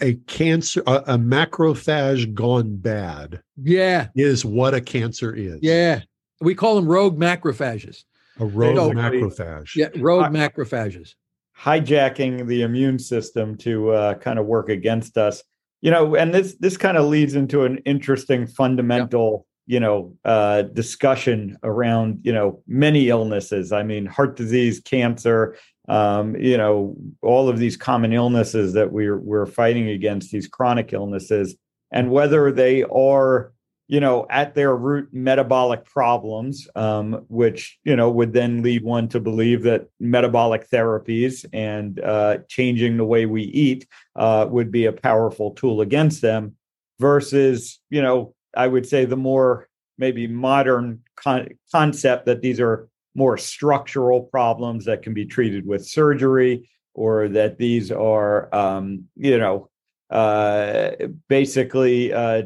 [0.00, 5.58] a cancer, a, a, macrophage gone bad, yeah, is what a cancer is.
[5.62, 6.02] Yeah,
[6.40, 8.04] we call them rogue macrophages.
[8.40, 9.74] A rogue macrophage.
[9.74, 11.14] Yeah, rogue macrophages.
[11.58, 15.42] Hijacking the immune system to uh, kind of work against us
[15.80, 19.74] you know and this this kind of leads into an interesting fundamental yeah.
[19.74, 25.56] you know uh, discussion around you know many illnesses i mean heart disease cancer
[25.88, 30.92] um, you know all of these common illnesses that we're we're fighting against these chronic
[30.92, 31.56] illnesses
[31.92, 33.52] and whether they are
[33.88, 39.08] you know, at their root metabolic problems, um, which, you know, would then lead one
[39.08, 44.84] to believe that metabolic therapies and uh, changing the way we eat uh, would be
[44.84, 46.54] a powerful tool against them
[47.00, 52.88] versus, you know, I would say the more maybe modern con- concept that these are
[53.18, 59.36] more structural problems that can be treated with surgery or that these are, um, you
[59.36, 59.68] know,
[60.10, 60.90] uh,
[61.28, 62.42] basically uh,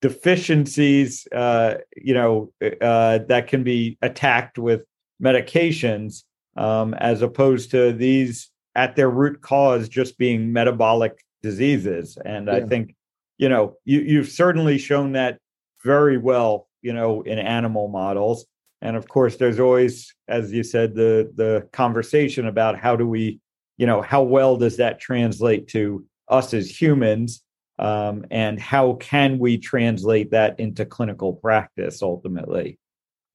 [0.00, 4.82] deficiencies, uh, you know, uh, that can be attacked with
[5.20, 6.22] medications,
[6.56, 12.16] um, as opposed to these at their root cause just being metabolic diseases.
[12.24, 12.54] And yeah.
[12.54, 12.94] I think,
[13.38, 15.38] you know, you, you've certainly shown that
[15.84, 18.46] very well, you know, in animal models.
[18.82, 23.38] And of course, there's always, as you said, the the conversation about how do we,
[23.78, 27.42] you know, how well does that translate to us as humans,
[27.78, 32.76] um, and how can we translate that into clinical practice ultimately?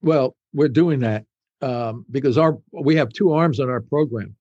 [0.02, 1.24] Well, we're doing that
[1.62, 4.36] um, because our we have two arms on our program.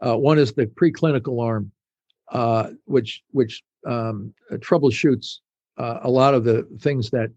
[0.00, 1.72] Uh, one is the preclinical arm,
[2.30, 5.38] uh, which which um, troubleshoots
[5.78, 7.30] uh, a lot of the things that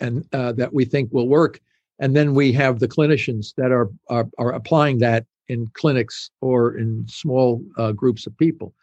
[0.00, 1.60] and uh, that we think will work
[2.00, 6.76] and then we have the clinicians that are are, are applying that in clinics or
[6.76, 8.74] in small uh, groups of people.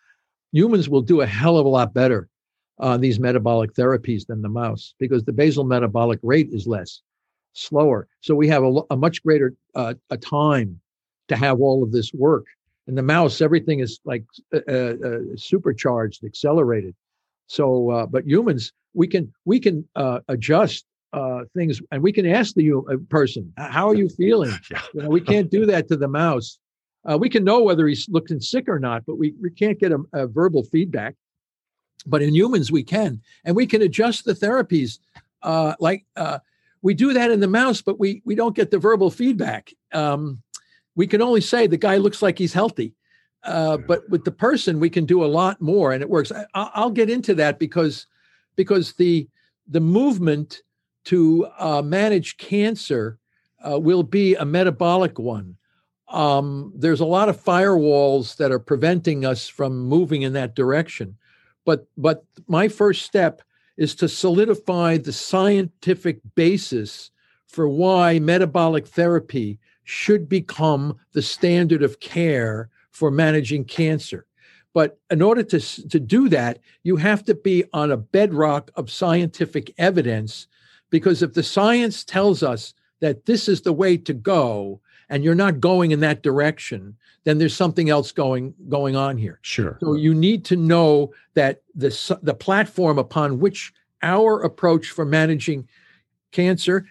[0.51, 2.29] Humans will do a hell of a lot better
[2.79, 7.01] on these metabolic therapies than the mouse because the basal metabolic rate is less,
[7.53, 8.07] slower.
[8.21, 10.79] So we have a, a much greater uh, a time
[11.27, 12.45] to have all of this work.
[12.87, 16.95] In the mouse, everything is like uh, uh, uh supercharged, accelerated.
[17.47, 19.87] So, uh, but humans, we can we can
[20.27, 24.81] adjust uh, things, and we can ask the uh, person, "How are you feeling?" yeah.
[24.93, 26.59] You know, we can't do that to the mouse.
[27.09, 29.93] Uh, we can know whether he's looking sick or not, but we, we can't get
[29.93, 31.15] a, a, verbal feedback.
[32.05, 34.99] But in humans, we can, and we can adjust the therapies.
[35.41, 36.39] Uh, like uh,
[36.81, 39.73] we do that in the mouse, but we we don't get the verbal feedback.
[39.93, 40.41] Um,
[40.95, 42.93] we can only say the guy looks like he's healthy.
[43.43, 46.31] Uh, but with the person, we can do a lot more, and it works.
[46.53, 48.07] I, will get into that because
[48.55, 49.27] because the
[49.67, 50.61] the movement
[51.07, 53.17] to uh, manage cancer
[53.67, 55.55] uh, will be a metabolic one.
[56.09, 61.17] Um, there's a lot of firewalls that are preventing us from moving in that direction.
[61.65, 63.41] But but my first step
[63.77, 67.11] is to solidify the scientific basis
[67.47, 74.25] for why metabolic therapy should become the standard of care for managing cancer.
[74.73, 78.91] But in order to, to do that, you have to be on a bedrock of
[78.91, 80.47] scientific evidence
[80.89, 85.35] because if the science tells us that this is the way to go and you're
[85.35, 89.39] not going in that direction, then there's something else going going on here.
[89.41, 89.77] Sure.
[89.81, 95.67] So you need to know that the the platform upon which our approach for managing
[96.31, 96.85] cancer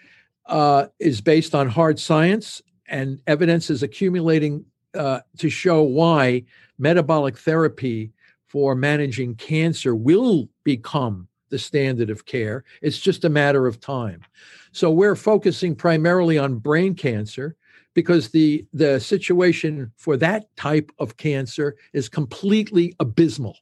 [0.45, 6.43] uh, is based on hard science and evidence is accumulating uh, to show why
[6.79, 8.11] metabolic therapy
[8.45, 12.63] for managing cancer will become the standard of care.
[12.81, 14.21] It's just a matter of time.
[14.71, 17.55] So we're focusing primarily on brain cancer
[17.93, 23.57] because the the situation for that type of cancer is completely abysmal.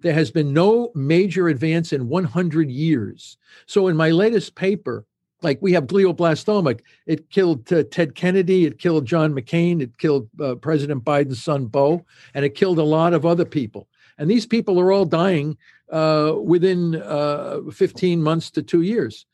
[0.00, 3.36] There has been no major advance in 100 years.
[3.66, 5.06] So in my latest paper,
[5.42, 10.28] like we have glioblastoma, it killed uh, Ted Kennedy, it killed John McCain, it killed
[10.40, 13.88] uh, President Biden's son Beau, and it killed a lot of other people.
[14.18, 15.56] And these people are all dying
[15.90, 19.26] uh, within uh, 15 months to two years.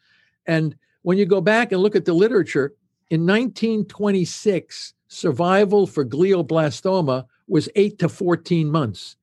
[0.46, 2.74] And when you go back and look at the literature,
[3.10, 9.16] in 1926, survival for glioblastoma was 8 to 14 months.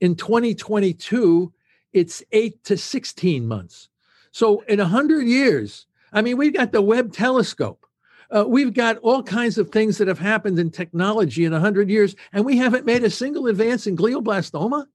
[0.00, 1.52] In 2022,
[1.92, 3.88] it's 8 to 16 months.
[4.30, 7.83] So in 100 years, I mean, we've got the Webb telescope.
[8.30, 12.14] Uh, we've got all kinds of things that have happened in technology in 100 years,
[12.32, 14.86] and we haven't made a single advance in glioblastoma.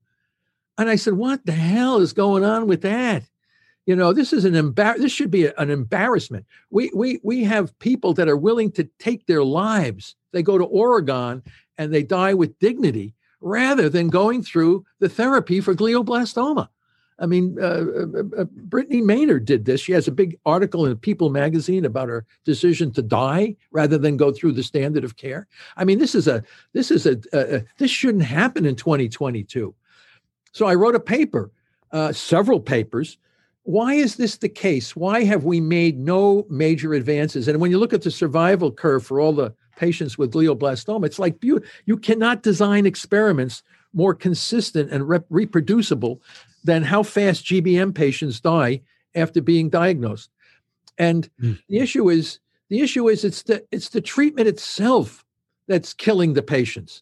[0.78, 3.24] And I said, "What the hell is going on with that?"
[3.86, 6.46] You know, this is an embar- This should be a, an embarrassment.
[6.70, 10.16] We we we have people that are willing to take their lives.
[10.32, 11.44] They go to Oregon
[11.78, 16.70] and they die with dignity rather than going through the therapy for glioblastoma.
[17.20, 19.82] I mean, uh, uh, uh, Brittany Maynard did this.
[19.82, 24.18] She has a big article in People magazine about her decision to die rather than
[24.18, 25.48] go through the standard of care.
[25.76, 29.74] I mean, this is a this is a, a this shouldn't happen in 2022.
[30.52, 31.52] So I wrote a paper,
[31.92, 33.18] uh, several papers.
[33.64, 34.96] Why is this the case?
[34.96, 37.48] Why have we made no major advances?
[37.48, 41.20] And when you look at the survival curve for all the patients with glioblastoma, it's
[41.20, 43.62] like you, you cannot design experiments
[43.94, 46.22] more consistent and rep- reproducible
[46.64, 48.82] than how fast GBM patients die
[49.16, 50.30] after being diagnosed.
[50.98, 51.60] And mm.
[51.70, 55.26] the issue is the issue is it's the it's the treatment itself
[55.68, 57.02] that's killing the patients.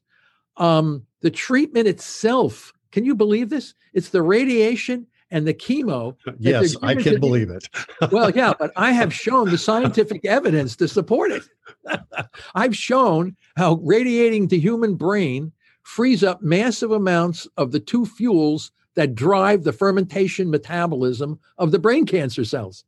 [0.57, 3.73] Um, the treatment itself can you believe this?
[3.93, 6.15] It's the radiation and the chemo.
[6.39, 7.67] Yes, I can believe it.
[8.11, 11.43] well, yeah, but I have shown the scientific evidence to support it.
[12.55, 15.51] I've shown how radiating the human brain
[15.87, 21.79] frees up massive amounts of the two fuels that drive the fermentation metabolism of the
[21.79, 22.83] brain cancer cells.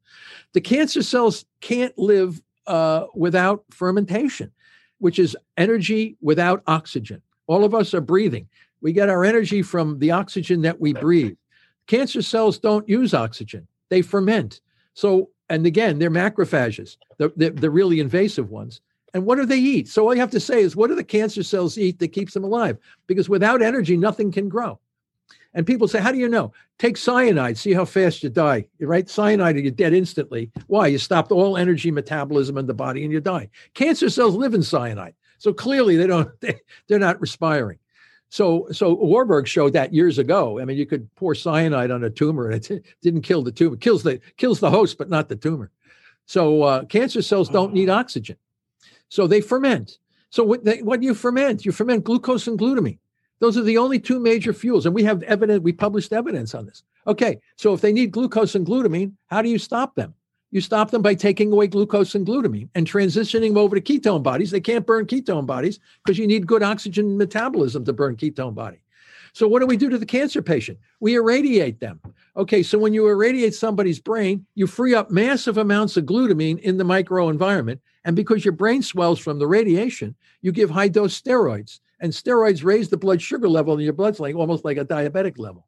[0.51, 4.51] The cancer cells can't live uh, without fermentation,
[4.97, 7.21] which is energy without oxygen.
[7.47, 8.49] All of us are breathing.
[8.81, 11.37] We get our energy from the oxygen that we breathe.
[11.87, 14.59] Cancer cells don't use oxygen, they ferment.
[14.93, 18.81] So, and again, they're macrophages, the, the, the really invasive ones.
[19.13, 19.87] And what do they eat?
[19.87, 22.33] So all you have to say is, what do the cancer cells eat that keeps
[22.33, 22.77] them alive?
[23.07, 24.79] Because without energy, nothing can grow.
[25.53, 26.53] And people say, how do you know?
[26.77, 28.65] Take cyanide, see how fast you die.
[28.79, 29.09] Right?
[29.09, 30.51] Cyanide, you're dead instantly.
[30.67, 30.87] Why?
[30.87, 33.49] You stopped all energy metabolism in the body and you die.
[33.73, 35.15] Cancer cells live in cyanide.
[35.39, 37.79] So clearly they don't, they, they're not respiring.
[38.31, 40.59] So, so Warburg showed that years ago.
[40.59, 43.75] I mean, you could pour cyanide on a tumor and it didn't kill the tumor.
[43.75, 45.71] kills the kills the host, but not the tumor.
[46.27, 48.37] So, uh, cancer cells don't need oxygen.
[49.09, 49.97] So they ferment.
[50.29, 51.65] So what, they, what do you ferment?
[51.65, 52.99] You ferment glucose and glutamine.
[53.39, 54.85] Those are the only two major fuels.
[54.85, 56.83] And we have evidence, we published evidence on this.
[57.07, 60.13] Okay, so if they need glucose and glutamine, how do you stop them?
[60.51, 64.23] You stop them by taking away glucose and glutamine and transitioning them over to ketone
[64.23, 64.51] bodies.
[64.51, 68.79] They can't burn ketone bodies because you need good oxygen metabolism to burn ketone body.
[69.33, 70.79] So what do we do to the cancer patient?
[70.99, 71.99] We irradiate them.
[72.35, 76.77] Okay, so when you irradiate somebody's brain, you free up massive amounts of glutamine in
[76.77, 77.79] the microenvironment.
[78.05, 81.79] And because your brain swells from the radiation, you give high dose steroids.
[81.99, 85.37] And steroids raise the blood sugar level in your blood, like almost like a diabetic
[85.37, 85.67] level.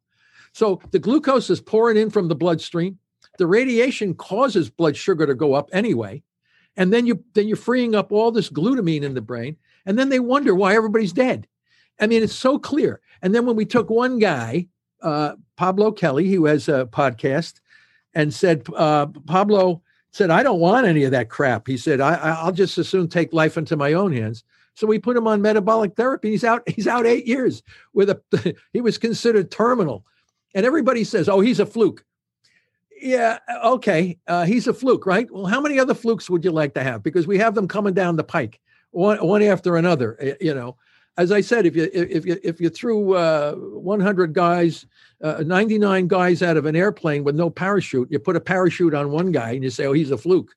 [0.52, 2.98] So the glucose is pouring in from the bloodstream.
[3.38, 6.22] The radiation causes blood sugar to go up anyway.
[6.76, 9.56] And then you then you're freeing up all this glutamine in the brain.
[9.84, 11.46] And then they wonder why everybody's dead.
[12.00, 13.00] I mean, it's so clear.
[13.20, 14.68] And then when we took one guy,
[15.02, 17.60] uh, Pablo Kelly, who has a podcast,
[18.14, 21.66] and said, uh, Pablo said, I don't want any of that crap.
[21.66, 24.44] He said, I, I'll just as soon take life into my own hands.
[24.74, 26.30] So we put him on metabolic therapy.
[26.30, 26.62] He's out.
[26.68, 28.54] He's out eight years with a.
[28.72, 30.06] He was considered terminal,
[30.54, 32.04] and everybody says, "Oh, he's a fluke."
[33.00, 35.30] Yeah, okay, uh, he's a fluke, right?
[35.30, 37.02] Well, how many other flukes would you like to have?
[37.02, 38.60] Because we have them coming down the pike,
[38.92, 40.16] one one after another.
[40.20, 40.76] Eh, you know,
[41.16, 44.86] as I said, if you if you if you threw uh, 100 guys,
[45.22, 49.10] uh, 99 guys out of an airplane with no parachute, you put a parachute on
[49.10, 50.54] one guy and you say, "Oh, he's a fluke."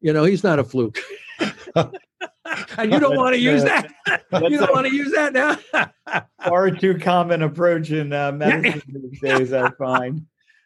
[0.00, 0.98] You know, he's not a fluke.
[1.74, 3.90] and you don't want to use that.
[4.06, 5.58] you don't want to use that now.
[6.44, 10.24] far too common approach in uh, medicine these days, I find.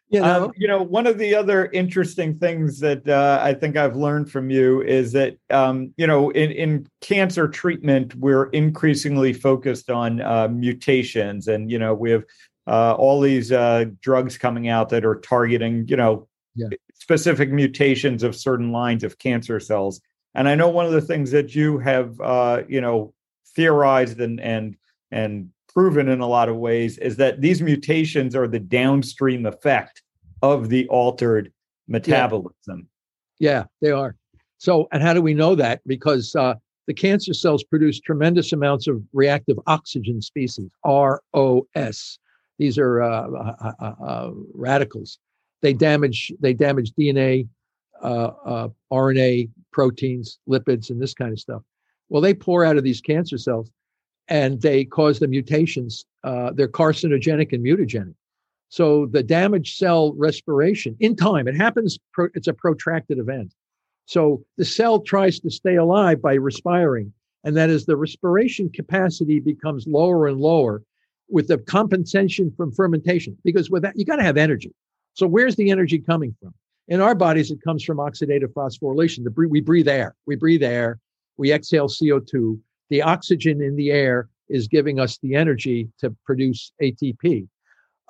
[0.09, 3.77] You know, um, you know, one of the other interesting things that uh, I think
[3.77, 9.33] I've learned from you is that, um, you know, in, in cancer treatment, we're increasingly
[9.33, 12.25] focused on uh, mutations, and you know, we have
[12.67, 16.67] uh, all these uh, drugs coming out that are targeting, you know, yeah.
[16.93, 19.99] specific mutations of certain lines of cancer cells.
[20.35, 23.13] And I know one of the things that you have, uh, you know,
[23.55, 24.75] theorized and and
[25.11, 30.01] and proven in a lot of ways is that these mutations are the downstream effect
[30.41, 31.51] of the altered
[31.87, 32.87] metabolism.
[33.39, 34.15] Yeah, yeah they are.
[34.57, 35.81] So, and how do we know that?
[35.85, 36.55] Because uh,
[36.87, 42.19] the cancer cells produce tremendous amounts of reactive oxygen species, ROS.
[42.59, 45.17] These are uh, uh, uh, uh radicals.
[45.61, 46.31] They damage.
[46.39, 47.47] They damage DNA,
[48.01, 51.61] uh, RNA, proteins, lipids, and this kind of stuff.
[52.09, 53.71] Well, they pour out of these cancer cells
[54.27, 56.05] and they cause the mutations.
[56.23, 58.15] Uh, they're carcinogenic and mutagenic.
[58.69, 63.53] So the damaged cell respiration in time, it happens, pro, it's a protracted event.
[64.05, 67.13] So the cell tries to stay alive by respiring.
[67.43, 70.81] And that as the respiration capacity becomes lower and lower
[71.29, 74.73] with the compensation from fermentation, because with that, you got to have energy.
[75.13, 76.53] So where's the energy coming from?
[76.87, 79.23] In our bodies, it comes from oxidative phosphorylation.
[79.23, 80.15] The, we breathe air.
[80.25, 80.99] We breathe air.
[81.37, 82.59] We exhale CO2.
[82.93, 87.47] The oxygen in the air is giving us the energy to produce ATP.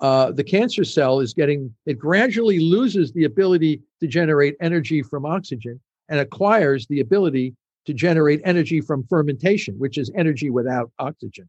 [0.02, 5.26] Uh, the cancer cell is getting, it gradually loses the ability to generate energy from
[5.26, 5.80] oxygen
[6.10, 7.56] and acquires the ability
[7.86, 11.48] to generate energy from fermentation, which is energy without oxygen.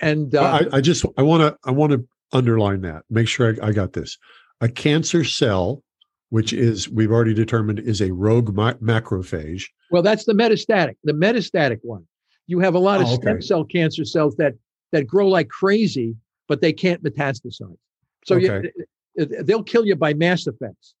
[0.00, 0.42] And uh,
[0.72, 3.70] I, I, just, I want to, I want to underline that, make sure I, I
[3.70, 4.18] got this.
[4.60, 5.84] A cancer cell
[6.30, 9.66] which is we've already determined is a rogue ma- macrophage.
[9.92, 12.04] Well, that's the metastatic, the metastatic one.
[12.46, 13.22] You have a lot of oh, okay.
[13.22, 14.54] stem cell cancer cells that
[14.92, 16.16] that grow like crazy,
[16.48, 17.76] but they can't metastasize.
[18.24, 18.70] So okay.
[19.16, 20.94] you, they'll kill you by mass effects,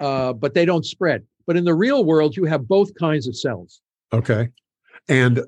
[0.00, 1.24] uh, but they don't spread.
[1.46, 3.80] But in the real world, you have both kinds of cells.
[4.12, 4.48] Okay,
[5.08, 5.42] and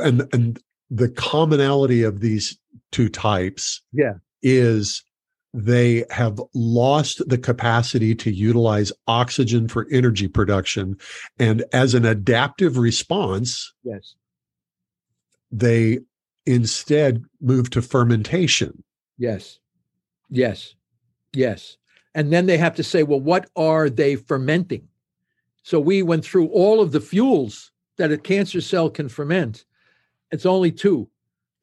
[0.00, 0.60] and and
[0.90, 2.58] the commonality of these
[2.92, 5.02] two types, yeah, is
[5.52, 10.96] they have lost the capacity to utilize oxygen for energy production.
[11.38, 14.14] And as an adaptive response, yes,
[15.54, 16.00] they
[16.46, 18.82] instead move to fermentation.
[19.16, 19.60] Yes.
[20.28, 20.74] Yes.
[21.32, 21.76] Yes.
[22.14, 24.88] And then they have to say, well, what are they fermenting?
[25.62, 29.64] So we went through all of the fuels that a cancer cell can ferment.
[30.30, 31.08] It's only two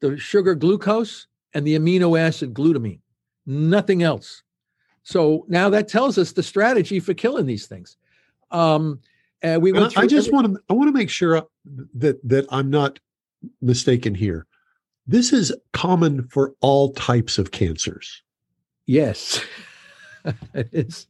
[0.00, 2.98] the sugar glucose and the amino acid glutamine,
[3.46, 4.42] nothing else.
[5.04, 7.96] So now that tells us the strategy for killing these things.
[8.50, 8.98] Um,
[9.42, 11.46] and we went I just want to I want to make sure
[11.94, 12.98] that that I'm not
[13.60, 14.46] mistaken here.
[15.06, 18.22] This is common for all types of cancers.
[18.86, 19.40] Yes,
[20.54, 21.06] it is.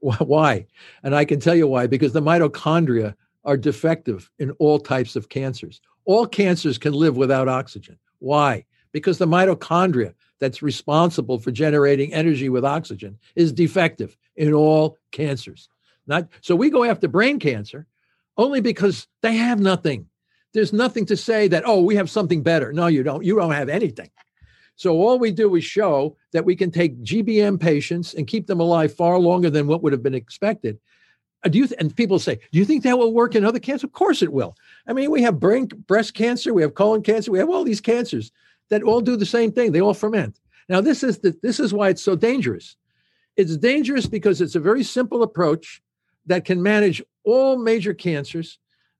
[0.00, 0.66] Why?
[1.02, 3.14] And I can tell you why because the mitochondria
[3.44, 5.80] are defective in all types of cancers.
[6.06, 7.98] All cancers can live without oxygen.
[8.18, 8.64] Why?
[8.92, 15.68] Because the mitochondria that's responsible for generating energy with oxygen is defective in all cancers.
[16.06, 17.86] Not so we go after brain cancer
[18.36, 20.06] only because they have nothing.
[20.54, 22.72] There's nothing to say that oh we have something better.
[22.72, 23.24] No, you don't.
[23.24, 24.10] You don't have anything.
[24.76, 28.60] So all we do is show that we can take GBM patients and keep them
[28.60, 30.78] alive far longer than what would have been expected.
[31.44, 33.60] Uh, do you th- and people say, do you think that will work in other
[33.60, 33.84] cancers?
[33.84, 34.56] Of course it will.
[34.88, 37.80] I mean, we have brain, breast cancer, we have colon cancer, we have all these
[37.80, 38.32] cancers
[38.70, 39.72] that all do the same thing.
[39.72, 40.40] They all ferment.
[40.68, 42.76] Now, this is the, this is why it's so dangerous.
[43.36, 45.82] It's dangerous because it's a very simple approach
[46.26, 48.58] that can manage all major cancers,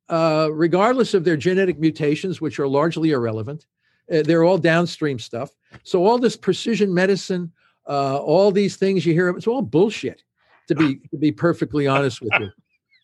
[0.09, 3.66] uh, regardless of their genetic mutations, which are largely irrelevant.
[4.12, 5.50] Uh, they're all downstream stuff.
[5.82, 7.52] So all this precision medicine,
[7.88, 10.22] uh, all these things you hear, it's all bullshit.
[10.68, 12.50] To be to be perfectly honest with you,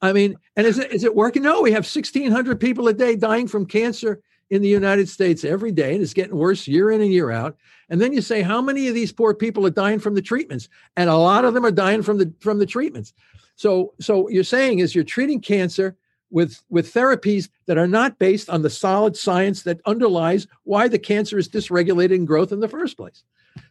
[0.02, 1.42] I mean, and is it is it working?
[1.42, 4.20] No, we have sixteen hundred people a day dying from cancer
[4.50, 7.56] in the United States every day, and it's getting worse year in and year out.
[7.88, 10.68] And then you say, how many of these poor people are dying from the treatments?
[10.96, 13.14] And a lot of them are dying from the from the treatments.
[13.56, 15.96] So, so you're saying is you're treating cancer
[16.30, 20.98] with with therapies that are not based on the solid science that underlies why the
[20.98, 23.24] cancer is dysregulated in growth in the first place.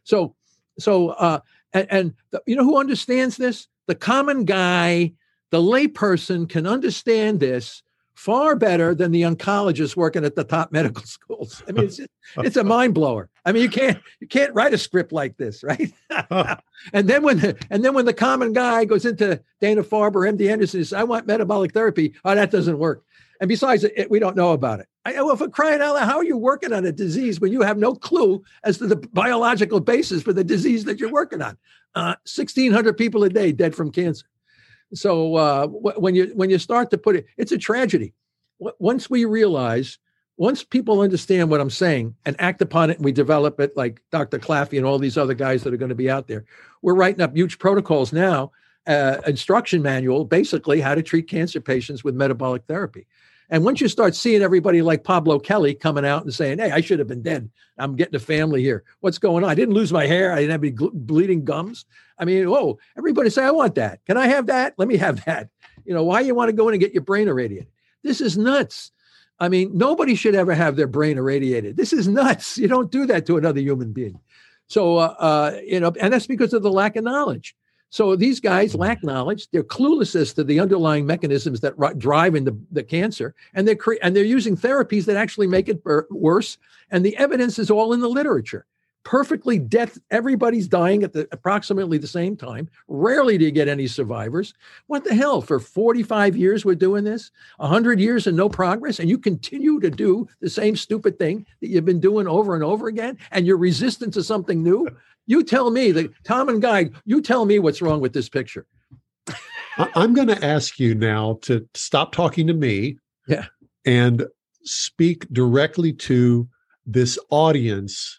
[0.04, 0.36] So,
[0.78, 1.40] so uh,
[1.74, 3.68] and, and the, you know who understands this?
[3.88, 5.14] The common guy,
[5.50, 7.82] the layperson can understand this
[8.14, 11.64] far better than the oncologists working at the top medical schools.
[11.68, 12.00] I mean, it's
[12.38, 13.30] it's a mind blower.
[13.50, 15.92] I mean, you can't you can't write a script like this, right?
[16.94, 20.52] and then when the, and then when the common guy goes into Dana Farber, MD
[20.52, 23.04] Anderson, says, "I want metabolic therapy," oh, that doesn't work.
[23.42, 24.88] And besides, it, we don't know about it.
[25.04, 27.64] I, well, for crying out loud, how are you working on a disease when you
[27.64, 31.58] have no clue as to the biological basis for the disease that you're working on?
[31.96, 34.28] Uh, 1,600 people a day dead from cancer.
[34.94, 38.14] So uh, when you when you start to put it, it's a tragedy.
[38.60, 39.98] Once we realize,
[40.40, 44.02] once people understand what I'm saying and act upon it, and we develop it, like
[44.10, 44.40] Dr.
[44.40, 46.46] Claffey and all these other guys that are going to be out there,
[46.82, 48.54] we're writing up huge protocols now,
[48.88, 53.06] uh, instruction manual, basically how to treat cancer patients with metabolic therapy.
[53.50, 56.80] And once you start seeing everybody like Pablo Kelly coming out and saying, "Hey, I
[56.80, 57.50] should have been dead.
[57.78, 58.86] I'm getting a family here.
[59.02, 59.50] What's going on?
[59.50, 60.32] I didn't lose my hair.
[60.32, 61.84] I didn't have any gl- bleeding gums.
[62.18, 62.80] I mean, whoa!
[62.98, 64.06] Everybody say, I want that.
[64.06, 64.76] Can I have that?
[64.78, 65.50] Let me have that.
[65.84, 67.68] You know, why you want to go in and get your brain irradiated?
[68.04, 68.92] This is nuts.
[69.40, 71.78] I mean, nobody should ever have their brain irradiated.
[71.78, 72.58] This is nuts.
[72.58, 74.20] You don't do that to another human being.
[74.68, 77.56] So, uh, uh, you know, and that's because of the lack of knowledge.
[77.90, 79.48] So these guys lack knowledge.
[79.52, 83.76] They're clueless as to the underlying mechanisms that r- drive into the cancer, and they're
[83.76, 86.58] cre- and they're using therapies that actually make it b- worse.
[86.92, 88.68] And the evidence is all in the literature.
[89.04, 89.98] Perfectly death.
[90.12, 92.70] Everybody's dying at the approximately the same time.
[92.88, 94.54] Rarely do you get any survivors.
[94.88, 95.42] What the hell?
[95.42, 99.90] For 45 years we're doing this, 100 years and no progress, and you continue to
[99.90, 103.58] do the same stupid thing that you've been doing over and over again, and you're
[103.58, 104.88] resistant to something new.
[105.28, 108.66] You tell me that Tom and Guy, you tell me what's wrong with this picture.
[109.96, 112.98] I'm going to ask you now to stop talking to me.
[113.28, 113.46] Yeah.
[113.86, 114.26] And
[114.64, 116.48] speak directly to
[116.86, 118.19] this audience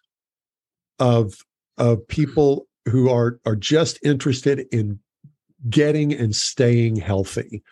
[1.01, 1.45] of
[1.79, 5.01] of people who are are just interested in
[5.69, 7.63] getting and staying healthy.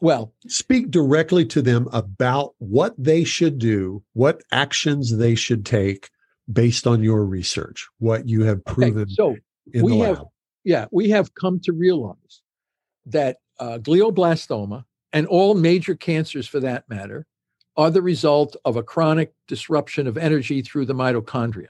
[0.00, 6.10] Well, speak directly to them about what they should do, what actions they should take
[6.52, 9.02] based on your research, what you have proven.
[9.02, 9.36] Okay, so
[9.82, 10.22] we have,
[10.64, 12.42] yeah, we have come to realize
[13.06, 14.84] that uh, glioblastoma
[15.14, 17.26] and all major cancers, for that matter,
[17.76, 21.68] are the result of a chronic disruption of energy through the mitochondria.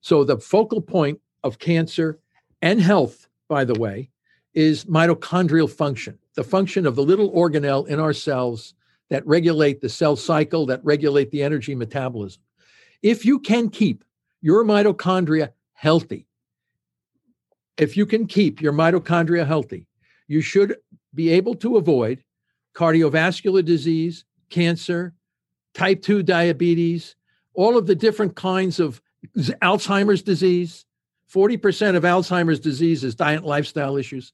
[0.00, 2.18] So the focal point of cancer
[2.62, 4.10] and health, by the way,
[4.54, 8.74] is mitochondrial function, the function of the little organelle in our cells
[9.08, 12.42] that regulate the cell cycle, that regulate the energy metabolism.
[13.02, 14.04] If you can keep
[14.40, 16.26] your mitochondria healthy,
[17.76, 19.86] if you can keep your mitochondria healthy,
[20.28, 20.76] you should
[21.14, 22.22] be able to avoid
[22.74, 25.14] cardiovascular disease, cancer,
[25.74, 27.16] type 2 diabetes,
[27.54, 29.00] all of the different kinds of
[29.36, 30.84] Alzheimer's disease,
[31.32, 34.32] 40% of Alzheimer's disease is diet and lifestyle issues.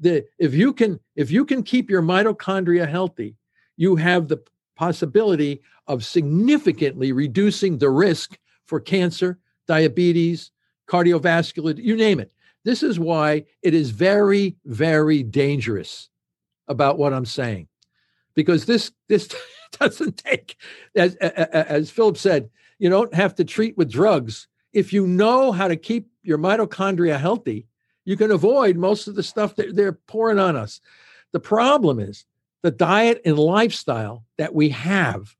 [0.00, 3.36] The, if you can if you can keep your mitochondria healthy,
[3.76, 4.42] you have the
[4.76, 10.50] possibility of significantly reducing the risk for cancer, diabetes,
[10.88, 12.32] cardiovascular, you name it.
[12.64, 16.08] This is why it is very, very dangerous
[16.66, 17.68] about what I'm saying,
[18.34, 19.28] because this this
[19.78, 20.56] doesn't take,
[20.96, 22.48] as as Philip said,
[22.78, 24.48] you don't have to treat with drugs.
[24.72, 27.66] If you know how to keep your mitochondria healthy,
[28.04, 30.80] you can avoid most of the stuff that they're pouring on us.
[31.32, 32.24] The problem is
[32.62, 35.34] the diet and lifestyle that we have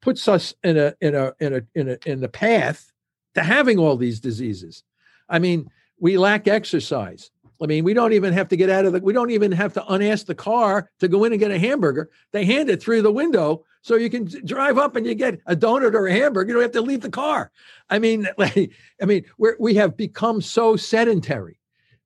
[0.00, 2.92] puts us in a in a in a in a in the path
[3.34, 4.82] to having all these diseases.
[5.28, 7.30] I mean, we lack exercise.
[7.62, 9.72] I mean, we don't even have to get out of the, we don't even have
[9.74, 12.10] to unask the car to go in and get a hamburger.
[12.32, 15.56] They hand it through the window so you can drive up and you get a
[15.56, 16.48] donut or a hamburger.
[16.48, 17.50] You don't have to leave the car.
[17.90, 21.58] I mean, like, I mean, we we have become so sedentary.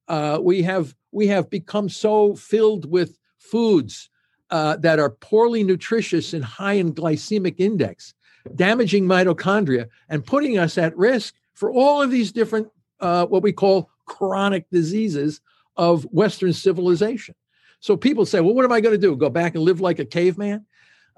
[0.09, 4.11] Uh, we have we have become so filled with foods
[4.51, 8.14] uh, that are poorly nutritious and high in glycemic index,
[8.55, 12.68] damaging mitochondria and putting us at risk for all of these different
[13.01, 15.41] uh, what we call chronic diseases
[15.77, 17.35] of Western civilization.
[17.81, 19.14] So people say, well, what am I going to do?
[19.16, 20.64] Go back and live like a caveman?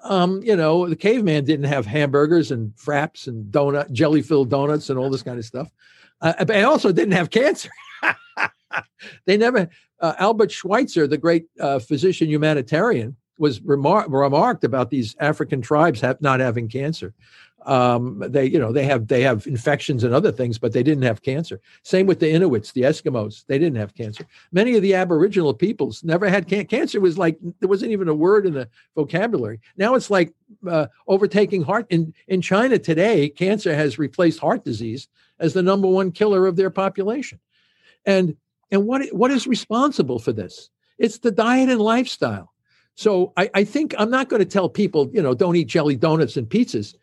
[0.05, 4.91] Um, you know, the caveman didn't have hamburgers and fraps and donut, jelly filled donuts
[4.91, 5.73] and all this kind of stuff.
[6.21, 7.71] Uh, I also didn't have cancer.
[9.27, 9.69] they never,
[10.01, 16.01] uh, Albert Schweitzer, the great uh, physician humanitarian, was remar- remarked about these African tribes
[16.01, 17.15] have not having cancer.
[17.69, 21.03] Um, they, you know, they have they have infections and other things, but they didn't
[21.03, 21.61] have cancer.
[21.83, 24.25] Same with the Inuits, the Eskimos, they didn't have cancer.
[24.53, 26.99] Many of the Aboriginal peoples never had can- cancer.
[26.99, 29.61] Was like there wasn't even a word in the vocabulary.
[29.77, 30.33] Now it's like
[30.67, 33.29] uh, overtaking heart in in China today.
[33.29, 35.07] Cancer has replaced heart disease
[35.39, 37.39] as the number one killer of their population,
[38.07, 38.35] and
[38.71, 40.71] and what what is responsible for this?
[40.97, 42.55] It's the diet and lifestyle.
[42.95, 45.97] So I, I think I'm not going to tell people, you know, don't eat jelly
[45.97, 46.95] donuts and pizzas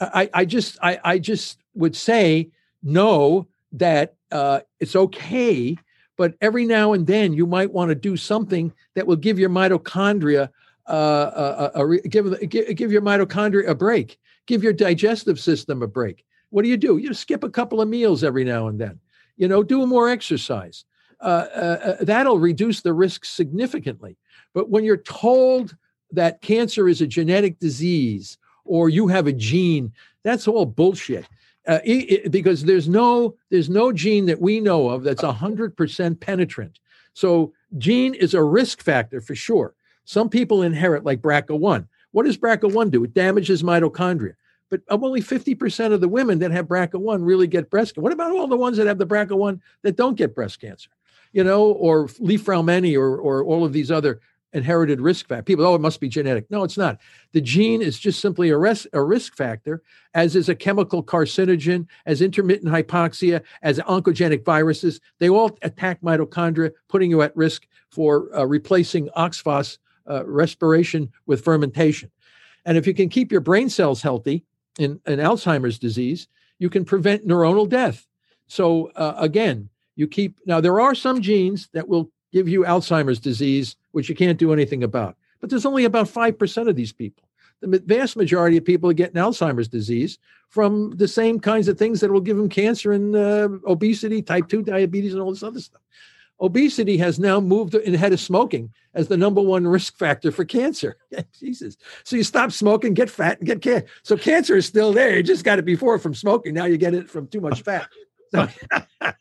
[0.00, 2.50] I, I just I, I just would say
[2.82, 5.76] no that uh, it's okay,
[6.16, 9.50] but every now and then you might want to do something that will give your
[9.50, 10.48] mitochondria
[10.86, 15.86] uh, a, a, a, give, give your mitochondria a break, give your digestive system a
[15.86, 16.24] break.
[16.50, 16.98] What do you do?
[16.98, 19.00] You skip a couple of meals every now and then.
[19.36, 20.84] You know, do more exercise.
[21.20, 21.58] Uh, uh,
[22.00, 24.16] uh that'll reduce the risk significantly.
[24.52, 25.76] But when you're told
[26.12, 29.92] that cancer is a genetic disease or you have a gene.
[30.22, 31.26] That's all bullshit.
[31.66, 36.20] Uh, it, it, because there's no there's no gene that we know of that's 100%
[36.20, 36.78] penetrant.
[37.14, 39.74] So gene is a risk factor for sure.
[40.04, 41.86] Some people inherit like BRCA1.
[42.12, 43.04] What does BRCA1 do?
[43.04, 44.34] It damages mitochondria.
[44.70, 48.02] But only 50% of the women that have BRCA1 really get breast cancer.
[48.02, 50.90] What about all the ones that have the BRCA1 that don't get breast cancer?
[51.32, 54.20] You know, or Li Fraumeni or, or all of these other
[54.54, 55.42] inherited risk factor.
[55.42, 56.50] People, oh, it must be genetic.
[56.50, 57.00] No, it's not.
[57.32, 59.82] The gene is just simply a, res- a risk factor,
[60.14, 65.00] as is a chemical carcinogen, as intermittent hypoxia, as oncogenic viruses.
[65.18, 69.78] They all attack mitochondria, putting you at risk for uh, replacing oxphos
[70.08, 72.10] uh, respiration with fermentation.
[72.64, 74.44] And if you can keep your brain cells healthy
[74.78, 76.28] in, in Alzheimer's disease,
[76.58, 78.06] you can prevent neuronal death.
[78.46, 83.20] So uh, again, you keep now there are some genes that will give you Alzheimer's
[83.20, 85.16] disease, which you can't do anything about.
[85.40, 87.22] But there's only about 5% of these people.
[87.60, 90.18] The vast majority of people are getting Alzheimer's disease
[90.48, 94.48] from the same kinds of things that will give them cancer and uh, obesity, type
[94.48, 95.80] 2 diabetes, and all this other stuff.
[96.40, 100.96] Obesity has now moved ahead of smoking as the number one risk factor for cancer.
[101.38, 101.76] Jesus.
[102.02, 103.86] So you stop smoking, get fat, and get cancer.
[104.02, 105.16] So cancer is still there.
[105.16, 106.54] You just got it before from smoking.
[106.54, 107.88] Now you get it from too much fat.
[108.34, 108.48] So,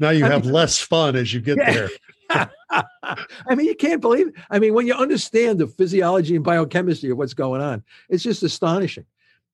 [0.00, 1.72] now you have less fun as you get yeah.
[1.72, 1.88] there.
[2.70, 4.34] I mean, you can't believe it.
[4.50, 8.42] I mean, when you understand the physiology and biochemistry of what's going on, it's just
[8.42, 9.04] astonishing.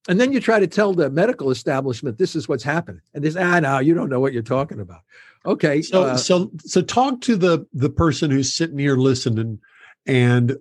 [0.09, 3.31] And then you try to tell the medical establishment this is what's happening, and they
[3.31, 5.01] say, "Ah, no, you don't know what you're talking about."
[5.45, 9.61] Okay, so uh, so so talk to the the person who's sitting here listening,
[10.07, 10.57] and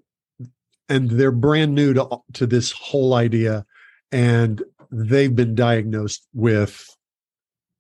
[0.90, 3.66] and they're brand new to to this whole idea,
[4.12, 6.90] and they've been diagnosed with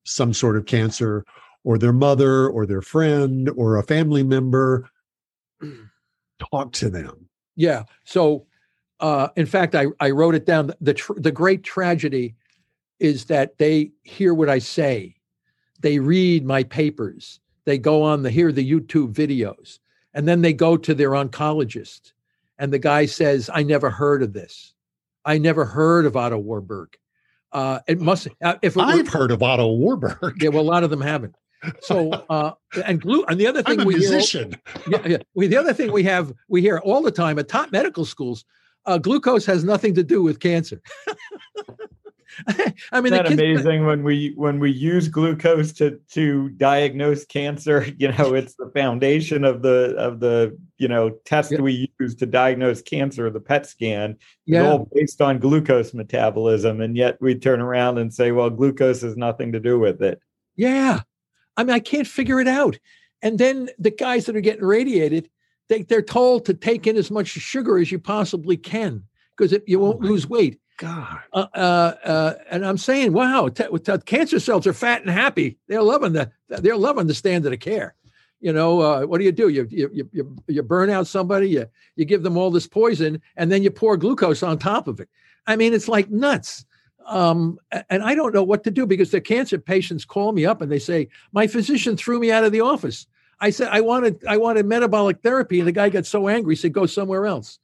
[0.05, 1.25] some sort of cancer
[1.67, 4.89] or their mother or their friend or a family member
[6.49, 7.27] talk to them.
[7.57, 8.47] Yeah so
[9.01, 10.71] uh, in fact I, I wrote it down.
[10.79, 12.35] The tr- the great tragedy
[12.99, 15.17] is that they hear what i say.
[15.81, 17.41] They read my papers.
[17.65, 19.79] They go on the hear the youtube videos.
[20.13, 22.13] And then they go to their oncologist.
[22.57, 24.73] And the guy says i never heard of this.
[25.25, 26.95] I never heard of otto warburg.
[27.51, 30.41] Uh, it must uh, if it I've heard of Otto Warburg.
[30.41, 31.35] Yeah, well, a lot of them haven't.
[31.81, 32.51] So, uh,
[32.85, 34.55] and glue, and the other thing I'm a we musician.
[34.85, 35.17] hear, yeah, yeah.
[35.33, 38.45] We, the other thing we have, we hear all the time at top medical schools,
[38.85, 40.81] uh, glucose has nothing to do with cancer.
[42.91, 47.25] I mean, Isn't that kids, amazing when we when we use glucose to to diagnose
[47.25, 47.85] cancer?
[47.97, 51.61] You know, it's the foundation of the of the you know test Yeah.
[51.61, 54.17] we use to diagnose cancer, the PET scan.
[54.45, 59.01] It's all based on glucose metabolism, and yet we turn around and say, "Well, glucose
[59.01, 60.19] has nothing to do with it."
[60.55, 61.01] yeah.
[61.57, 62.79] I mean, I can't figure it out.
[63.21, 65.29] And then the guys that are getting radiated,
[65.69, 69.03] they, they're told to take in as much sugar as you possibly can
[69.35, 70.59] because you won't Oh lose weight.
[70.77, 71.19] God.
[71.33, 75.57] uh, uh, uh, and I'm saying, wow, t- t- cancer cells are fat and happy.
[75.67, 77.95] They're loving the they're loving the standard of care.
[78.39, 79.49] You know, uh, what do you do?
[79.49, 81.49] You you you you, you burn out somebody.
[81.49, 84.99] You you give them all this poison, and then you pour glucose on top of
[84.99, 85.09] it.
[85.47, 86.63] I mean, it's like nuts.
[87.07, 87.57] Um,
[87.89, 90.69] and I don't know what to do because the cancer patients call me up and
[90.69, 93.07] they say, my physician threw me out of the office.
[93.39, 96.59] I said, I wanted I wanted metabolic therapy, and the guy got so angry, he
[96.59, 97.59] said, go somewhere else.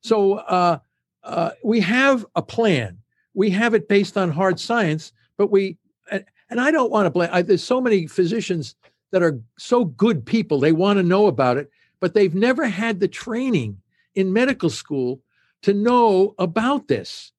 [0.00, 0.78] So uh,
[1.24, 2.98] uh, we have a plan.
[3.32, 5.78] We have it based on hard science, but we
[6.10, 7.30] and, and I don't want to blame.
[7.32, 8.76] I, there's so many physicians
[9.10, 10.60] that are so good people.
[10.60, 11.70] They want to know about it,
[12.00, 13.80] but they've never had the training
[14.14, 15.20] in medical school
[15.62, 17.32] to know about this.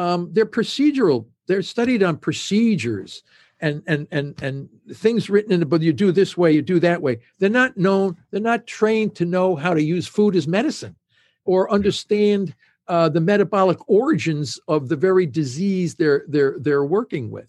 [0.00, 1.26] Um, they're procedural.
[1.46, 3.22] They're studied on procedures
[3.60, 5.82] and and and and things written in the book.
[5.82, 7.18] You do this way, you do that way.
[7.38, 8.16] They're not known.
[8.30, 10.96] They're not trained to know how to use food as medicine,
[11.44, 12.54] or understand
[12.88, 17.48] uh, the metabolic origins of the very disease they're they're they're working with.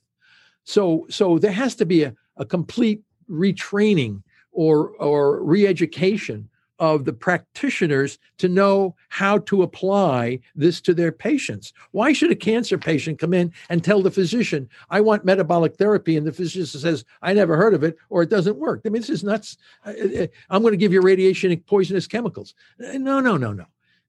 [0.65, 6.49] So so there has to be a, a complete retraining or or re-education
[6.81, 11.73] of the practitioners to know how to apply this to their patients.
[11.91, 16.17] Why should a cancer patient come in and tell the physician, I want metabolic therapy,
[16.17, 18.81] and the physician says, I never heard of it, or it doesn't work?
[18.83, 19.57] I mean, this is nuts.
[19.85, 22.55] Uh, uh, I'm going to give you radiation and poisonous chemicals.
[22.83, 23.65] Uh, No, no, no, no.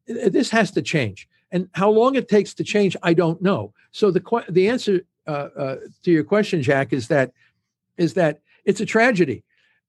[0.09, 1.29] Uh, This has to change.
[1.51, 3.75] And how long it takes to change, I don't know.
[3.91, 7.33] So the the answer uh, uh, to your question, Jack, is that
[7.99, 9.45] is that it's a tragedy.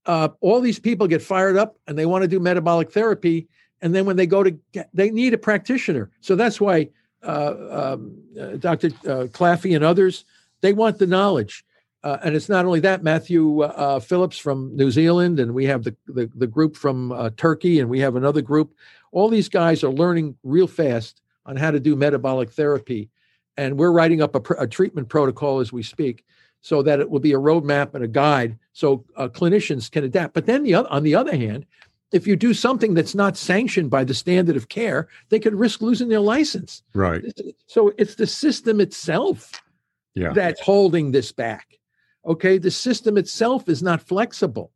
[0.06, 3.48] Uh, all these people get fired up and they want to do metabolic therapy,
[3.82, 6.10] and then when they go to get, they need a practitioner.
[6.22, 6.90] So that's why
[7.24, 7.56] uh,
[7.94, 8.88] um, uh, Dr.
[8.88, 10.26] Uh, Claffey and others
[10.62, 11.66] they want the knowledge.
[12.04, 13.02] Uh, and it's not only that.
[13.02, 17.80] Matthew uh, Phillips from New Zealand, and we have the the, the group from Turkey,
[17.80, 18.76] and we have another group.
[19.14, 23.10] All these guys are learning real fast on how to do metabolic therapy,
[23.56, 26.26] and we're writing up a, pr- a treatment protocol as we speak,
[26.64, 30.34] so that it will be a roadmap and a guide, so uh, clinicians can adapt.
[30.34, 31.66] But then the oth- on the other hand,
[32.14, 35.82] if you do something that's not sanctioned by the standard of care, they could risk
[35.82, 36.82] losing their license.
[36.94, 37.22] Right.
[37.68, 39.62] So it's the system itself
[40.16, 40.32] Yeah.
[40.32, 41.80] that's holding this back.
[42.26, 44.72] Okay, the system itself is not flexible.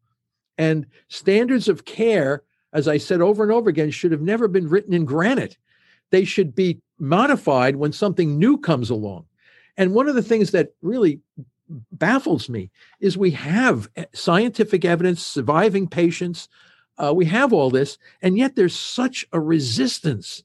[0.58, 4.68] And standards of care, as I said over and over again, should have never been
[4.68, 5.58] written in granite.
[6.10, 9.26] They should be modified when something new comes along.
[9.78, 11.22] And one of the things that really
[11.92, 16.50] baffles me is we have eh, scientific evidence, surviving patients,
[16.98, 20.44] uh, we have all this, and yet there's such a resistance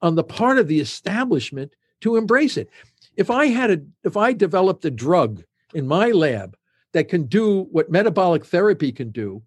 [0.00, 2.68] on the part of the establishment to embrace it.
[3.16, 5.44] If I had a, if I developed a drug
[5.74, 6.56] in my lab
[6.92, 9.42] that can do what metabolic therapy can do,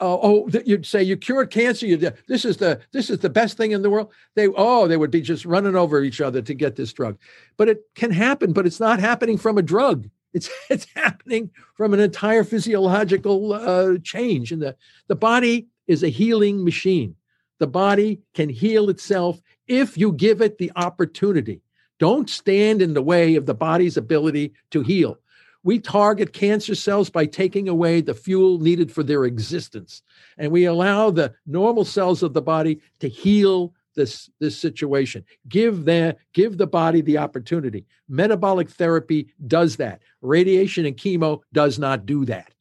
[0.00, 1.84] uh, oh, th- you'd say you cured cancer.
[1.84, 4.10] You this is the this is the best thing in the world.
[4.34, 7.18] They oh they would be just running over each other to get this drug,
[7.58, 8.54] but it can happen.
[8.54, 10.08] But it's not happening from a drug.
[10.32, 14.76] It's it's happening from an entire physiological uh, change And the
[15.08, 17.16] the body is a healing machine.
[17.58, 21.60] The body can heal itself if you give it the opportunity.
[21.98, 25.18] Don't stand in the way of the body's ability to heal.
[25.62, 30.02] We target cancer cells by taking away the fuel needed for their existence.
[30.38, 35.24] And we allow the normal cells of the body to heal this, this situation.
[35.48, 37.86] Give the, give the body the opportunity.
[38.08, 40.00] Metabolic therapy does that.
[40.22, 42.52] Radiation and chemo does not do that.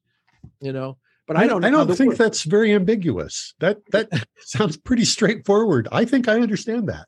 [0.61, 0.97] You know,
[1.29, 3.53] but I don't I don't think that's very ambiguous.
[3.59, 4.09] That that
[4.39, 5.87] sounds pretty straightforward.
[5.91, 7.07] I think I understand that.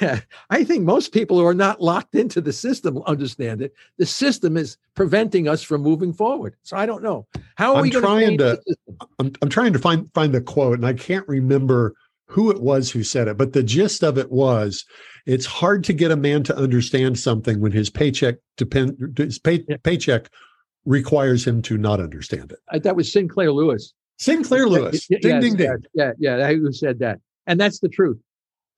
[0.00, 0.20] Yeah,
[0.50, 3.74] I think most people who are not locked into the system understand it.
[3.98, 6.54] The system is preventing us from moving forward.
[6.62, 8.56] So I don't know how are I'm we going trying to.
[8.56, 8.76] to-
[9.18, 11.96] I'm I'm trying to find find the quote, and I can't remember
[12.26, 14.84] who it was who said it, but the gist of it was
[15.26, 19.64] it's hard to get a man to understand something when his paycheck depend his pay,
[19.68, 19.76] Yeah.
[19.82, 20.28] paycheck
[20.84, 22.58] requires him to not understand it.
[22.72, 23.92] Uh, that was Sinclair Lewis.
[24.18, 25.06] Sinclair Lewis.
[25.08, 25.76] Ding yes, ding ding.
[25.94, 27.20] Yeah, yeah, yeah, who said that?
[27.46, 28.18] And that's the truth.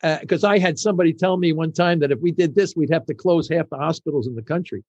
[0.03, 3.05] Because I had somebody tell me one time that if we did this, we'd have
[3.07, 4.84] to close half the hospitals in the country.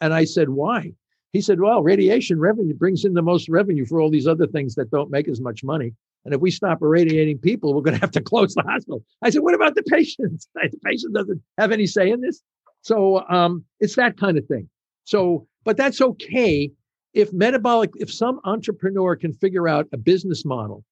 [0.00, 0.92] And I said, why?
[1.32, 4.74] he said, well, radiation revenue brings in the most revenue for all these other things
[4.74, 5.94] that don't make as much money.
[6.24, 9.04] And if we stop irradiating people, we're going to have to close the hospital.
[9.22, 10.48] I said, what about the patients?
[10.54, 12.42] the patient doesn't have any say in this.
[12.82, 14.68] So um, it's that kind of thing.
[15.04, 16.70] So, but that's okay
[17.12, 20.84] if metabolic, if some entrepreneur can figure out a business model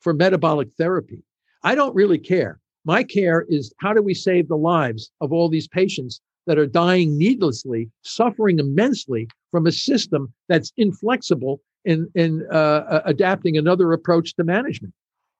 [0.00, 1.22] for metabolic therapy.
[1.62, 2.60] I don't really care.
[2.84, 6.66] My care is how do we save the lives of all these patients that are
[6.66, 14.34] dying needlessly, suffering immensely from a system that's inflexible in, in uh, adapting another approach
[14.36, 14.94] to management.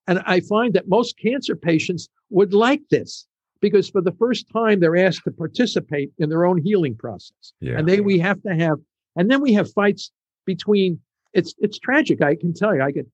[0.07, 3.27] And I find that most cancer patients would like this
[3.61, 7.55] because for the first time they're asked to participate in their own healing process.
[7.61, 7.79] Yeah.
[7.79, 8.79] And then we have to have,
[9.17, 10.11] and then we have fights
[10.45, 11.01] between.
[11.33, 12.23] It's it's tragic.
[12.23, 12.83] I can tell you.
[12.83, 13.09] I get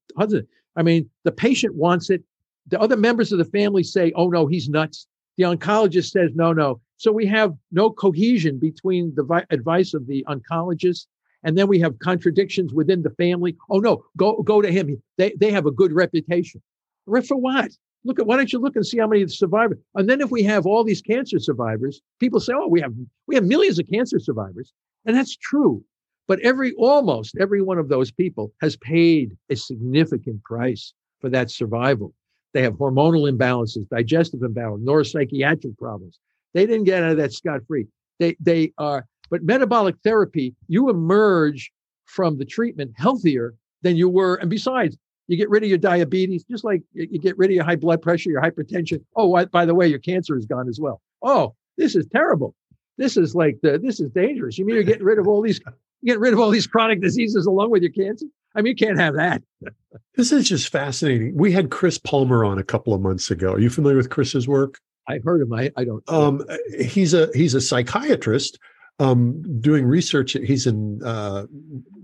[0.76, 2.22] I mean, the patient wants it.
[2.66, 5.06] The other members of the family say, "Oh no, he's nuts."
[5.36, 10.06] The oncologist says, "No, no." So we have no cohesion between the vi- advice of
[10.06, 11.06] the oncologist
[11.42, 13.56] and then we have contradictions within the family.
[13.70, 15.02] Oh no, go go to him.
[15.16, 16.62] They they have a good reputation.
[17.06, 17.70] For what?
[18.04, 19.78] Look at why don't you look and see how many survivors?
[19.94, 22.94] And then if we have all these cancer survivors, people say, "Oh, we have
[23.26, 24.72] we have millions of cancer survivors,"
[25.04, 25.84] and that's true.
[26.26, 31.50] But every almost every one of those people has paid a significant price for that
[31.50, 32.14] survival.
[32.52, 36.18] They have hormonal imbalances, digestive imbalance, neuropsychiatric problems.
[36.54, 37.86] They didn't get out of that scot free.
[38.18, 41.72] They they are but metabolic therapy, you emerge
[42.06, 44.34] from the treatment healthier than you were.
[44.36, 44.96] And besides,
[45.28, 48.02] you get rid of your diabetes, just like you get rid of your high blood
[48.02, 49.02] pressure, your hypertension.
[49.14, 51.00] Oh, by the way, your cancer is gone as well.
[51.22, 52.54] Oh, this is terrible.
[52.98, 54.58] This is like the, this is dangerous.
[54.58, 55.60] You mean you're getting rid of all these,
[56.04, 58.26] get rid of all these chronic diseases along with your cancer?
[58.56, 59.42] I mean, you can't have that.
[60.16, 61.36] this is just fascinating.
[61.36, 63.52] We had Chris Palmer on a couple of months ago.
[63.52, 64.80] Are you familiar with Chris's work?
[65.08, 65.52] I've heard him.
[65.52, 66.02] I, I don't.
[66.08, 66.44] Um,
[66.78, 68.58] he's a he's a psychiatrist
[69.00, 70.32] um, doing research.
[70.32, 71.46] He's in uh,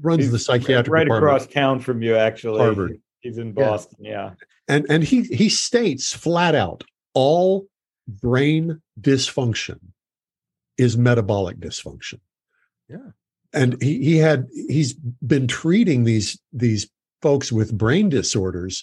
[0.00, 1.32] runs he's the psychiatric right department.
[1.32, 2.58] across town from you, actually.
[2.58, 3.00] Harvard.
[3.20, 3.98] He's in Boston.
[4.00, 4.10] Yeah.
[4.10, 4.30] yeah.
[4.66, 6.82] And and he he states flat out
[7.14, 7.66] all
[8.08, 9.78] brain dysfunction
[10.78, 12.20] is metabolic dysfunction.
[12.88, 13.10] Yeah.
[13.52, 16.88] And he he had he's been treating these these
[17.20, 18.82] folks with brain disorders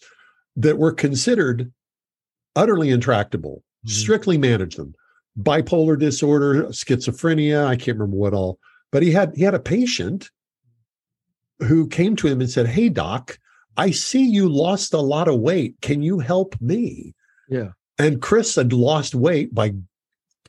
[0.55, 1.71] that were considered
[2.55, 3.89] utterly intractable, mm-hmm.
[3.89, 4.93] strictly manage them
[5.39, 8.59] bipolar disorder, schizophrenia, I can't remember what all.
[8.91, 10.29] But he had he had a patient
[11.59, 13.39] who came to him and said, "Hey doc,
[13.77, 15.75] I see you lost a lot of weight.
[15.81, 17.15] Can you help me?"
[17.49, 17.69] Yeah.
[17.97, 19.73] And Chris had lost weight by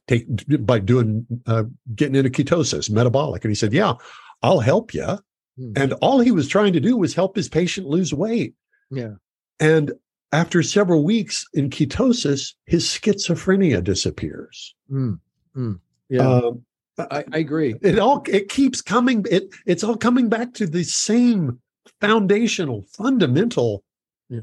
[0.06, 0.26] take
[0.66, 1.64] by doing uh,
[1.94, 3.94] getting into ketosis, metabolic, and he said, "Yeah,
[4.42, 5.72] I'll help you." Mm-hmm.
[5.76, 8.54] And all he was trying to do was help his patient lose weight.
[8.90, 9.14] Yeah.
[9.60, 9.92] And
[10.34, 14.74] after several weeks in ketosis, his schizophrenia disappears.
[14.90, 15.20] Mm,
[15.56, 15.78] mm,
[16.08, 16.64] yeah, um,
[16.98, 17.76] I, I, agree.
[17.82, 19.24] It all it keeps coming.
[19.30, 21.60] It it's all coming back to the same
[22.00, 23.84] foundational, fundamental
[24.28, 24.40] yeah.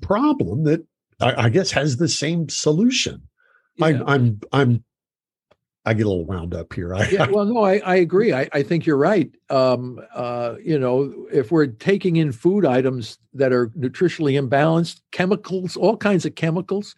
[0.00, 0.86] problem that
[1.20, 3.22] I, I, guess has the same solution.
[3.76, 3.86] Yeah.
[3.86, 4.84] I, I'm I'm
[5.88, 6.94] I get a little wound up here.
[6.94, 8.34] I, yeah, well, no, I, I agree.
[8.34, 9.34] I, I think you're right.
[9.48, 15.78] Um, uh, you know, if we're taking in food items that are nutritionally imbalanced, chemicals,
[15.78, 16.94] all kinds of chemicals,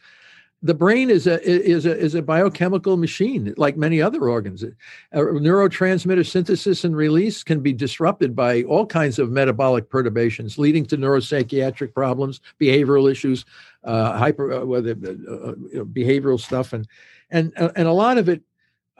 [0.63, 4.65] the brain is a is a is a biochemical machine, like many other organs.
[4.65, 4.69] Uh,
[5.15, 10.99] neurotransmitter synthesis and release can be disrupted by all kinds of metabolic perturbations, leading to
[10.99, 13.45] neuropsychiatric problems, behavioral issues,
[13.85, 16.89] uh, hyper uh, whether uh, you know, behavioral stuff, and
[17.31, 18.43] and and a lot of it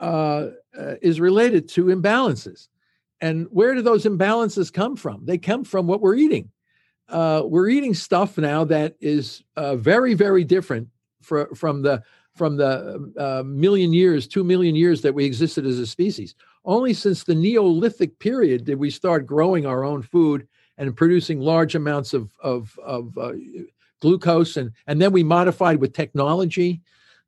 [0.01, 2.67] uh, uh, is related to imbalances.
[3.21, 5.23] And where do those imbalances come from?
[5.25, 6.49] They come from what we're eating.
[7.07, 10.87] Uh, we're eating stuff now that is uh, very, very different
[11.21, 12.01] for, from the
[12.33, 16.33] from the uh, million years, two million years that we existed as a species.
[16.63, 20.47] Only since the Neolithic period did we start growing our own food
[20.77, 23.33] and producing large amounts of of, of uh,
[23.99, 26.81] glucose, and and then we modified with technology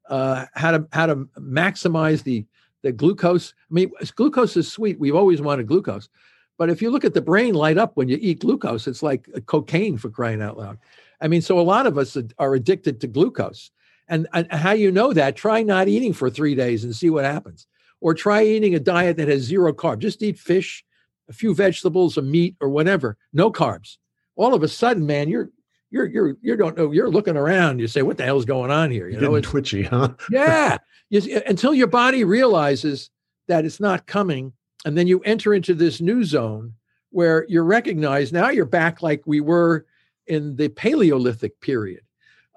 [0.10, 2.46] uh, how to how to maximize the
[2.84, 3.54] the glucose.
[3.72, 5.00] I mean, glucose is sweet.
[5.00, 6.10] We've always wanted glucose.
[6.58, 9.28] But if you look at the brain light up when you eat glucose, it's like
[9.36, 10.78] uh, cocaine for crying out loud.
[11.20, 13.72] I mean, so a lot of us are addicted to glucose.
[14.10, 17.26] And, and how you know that, try not eating for three days and see what
[17.26, 17.66] happens.
[18.02, 20.00] Or try eating a diet that has zero carb.
[20.00, 20.84] Just eat fish,
[21.30, 23.18] a few vegetables, a meat, or whatever.
[23.32, 23.98] No carbs.
[24.36, 25.50] All of a sudden, man, you're
[25.94, 28.90] you're you're you don't know you're looking around you say what the hell's going on
[28.90, 29.08] here?
[29.08, 30.10] You know it's twitchy huh?
[30.30, 30.80] Yeah.
[31.10, 33.12] You, until your body realizes
[33.48, 34.52] that it's not coming
[34.84, 36.74] and then you enter into this new zone
[37.12, 39.86] where you're recognized now you're back like we were
[40.26, 42.02] in the paleolithic period.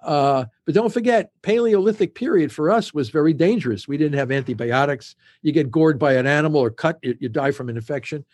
[0.02, 3.86] Uh, but don't forget paleolithic period for us was very dangerous.
[3.86, 5.16] We didn't have antibiotics.
[5.42, 8.24] You get gored by an animal or cut you, you die from an infection.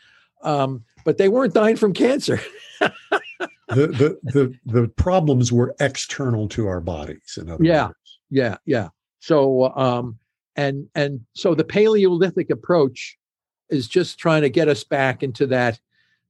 [0.43, 2.41] Um, but they weren't dying from cancer.
[3.75, 7.39] the, the the the problems were external to our bodies.
[7.41, 8.19] In other yeah, words.
[8.31, 8.89] yeah, yeah.
[9.21, 10.19] So um,
[10.57, 13.19] and and so the Paleolithic approach
[13.71, 15.81] is just trying to get us back into that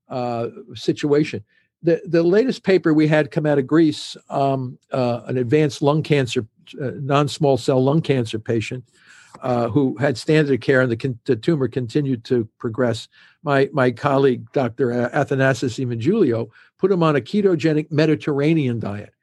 [0.08, 1.44] uh, situation.
[1.82, 6.02] The the latest paper we had come out of Greece, um, uh, an advanced lung
[6.02, 6.46] cancer,
[6.80, 8.84] uh, non small cell lung cancer patient
[9.40, 13.08] uh, who had standard care and the, the, tumor continued to progress.
[13.42, 14.90] My, my colleague, Dr.
[15.12, 19.14] Athanasios Evangeliou, put him on a ketogenic Mediterranean diet.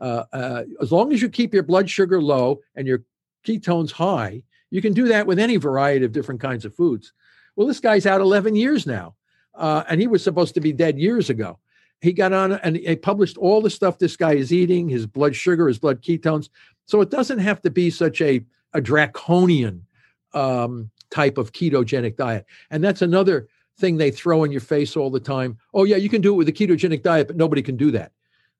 [0.00, 3.04] Uh, uh, as long as you keep your blood sugar low and your
[3.46, 7.12] ketones high, you can do that with any variety of different kinds of foods.
[7.54, 9.14] Well, this guy's out 11 years now,
[9.54, 11.58] uh, and he was supposed to be dead years ago.
[12.00, 15.36] He got on and he published all the stuff this guy is eating, his blood
[15.36, 16.48] sugar, his blood ketones.
[16.86, 18.44] So it doesn't have to be such a
[18.74, 19.86] a draconian
[20.34, 22.46] um, type of ketogenic diet.
[22.70, 23.48] And that's another
[23.78, 25.58] thing they throw in your face all the time.
[25.74, 28.12] Oh, yeah, you can do it with a ketogenic diet, but nobody can do that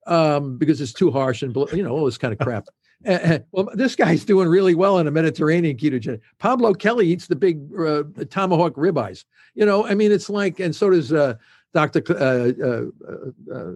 [0.06, 2.66] um, because it's too harsh and, you know, all this kind of crap.
[3.06, 6.20] Uh, well, this guy's doing really well in a Mediterranean ketogenic.
[6.38, 9.24] Pablo Kelly eats the big uh, tomahawk ribeyes.
[9.54, 11.34] You know, I mean, it's like, and so does uh,
[11.74, 12.02] Dr.
[12.10, 13.72] Uh, uh, uh,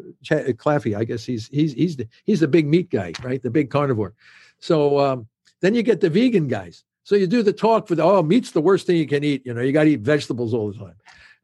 [0.52, 0.96] Claffey.
[0.96, 3.42] I guess he's he's he's the he's the big meat guy, right?
[3.42, 4.14] The big carnivore.
[4.58, 5.26] So um,
[5.60, 6.84] then you get the vegan guys.
[7.04, 9.46] So you do the talk for the oh meat's the worst thing you can eat.
[9.46, 10.96] You know you got to eat vegetables all the time.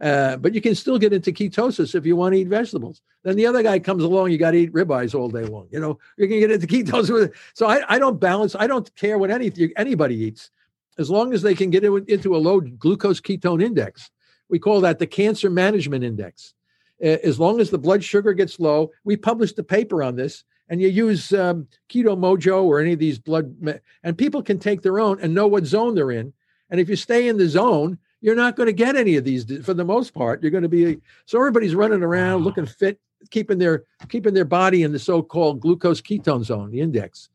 [0.03, 3.03] Uh, but you can still get into ketosis if you want to eat vegetables.
[3.23, 5.69] Then the other guy comes along, you got to eat ribeyes all day long.
[5.71, 7.33] You know, you can get into ketosis with it.
[7.55, 8.57] So I, I don't balance.
[8.57, 10.51] I don't care what any, anybody eats,
[10.99, 14.11] as long as they can get into a low glucose ketone index.
[14.49, 16.55] We call that the cancer management index.
[17.01, 20.81] As long as the blood sugar gets low, we published a paper on this and
[20.81, 23.55] you use um, Keto Mojo or any of these blood,
[24.03, 26.33] and people can take their own and know what zone they're in.
[26.71, 29.45] And if you stay in the zone, you're not going to get any of these
[29.65, 30.43] for the most part.
[30.43, 32.47] You're going to be so everybody's running around wow.
[32.47, 32.99] looking fit,
[33.31, 37.29] keeping their keeping their body in the so-called glucose ketone zone, the index.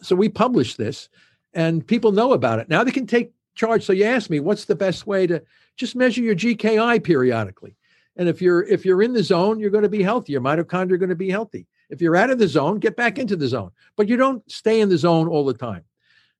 [0.00, 1.08] So we publish this,
[1.52, 2.84] and people know about it now.
[2.84, 3.84] They can take charge.
[3.84, 5.42] So you ask me, what's the best way to
[5.76, 7.74] just measure your GKI periodically?
[8.16, 10.32] And if you're if you're in the zone, you're going to be healthy.
[10.32, 11.66] Your mitochondria are going to be healthy.
[11.90, 14.80] If you're out of the zone, get back into the zone, but you don't stay
[14.80, 15.84] in the zone all the time.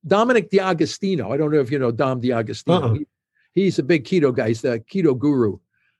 [0.07, 2.89] Dominic D'Agostino, I don't know if you know Dom D'Agostino.
[2.89, 2.93] Uh-uh.
[2.93, 3.07] He,
[3.53, 4.49] he's a big keto guy.
[4.49, 5.57] He's the keto guru.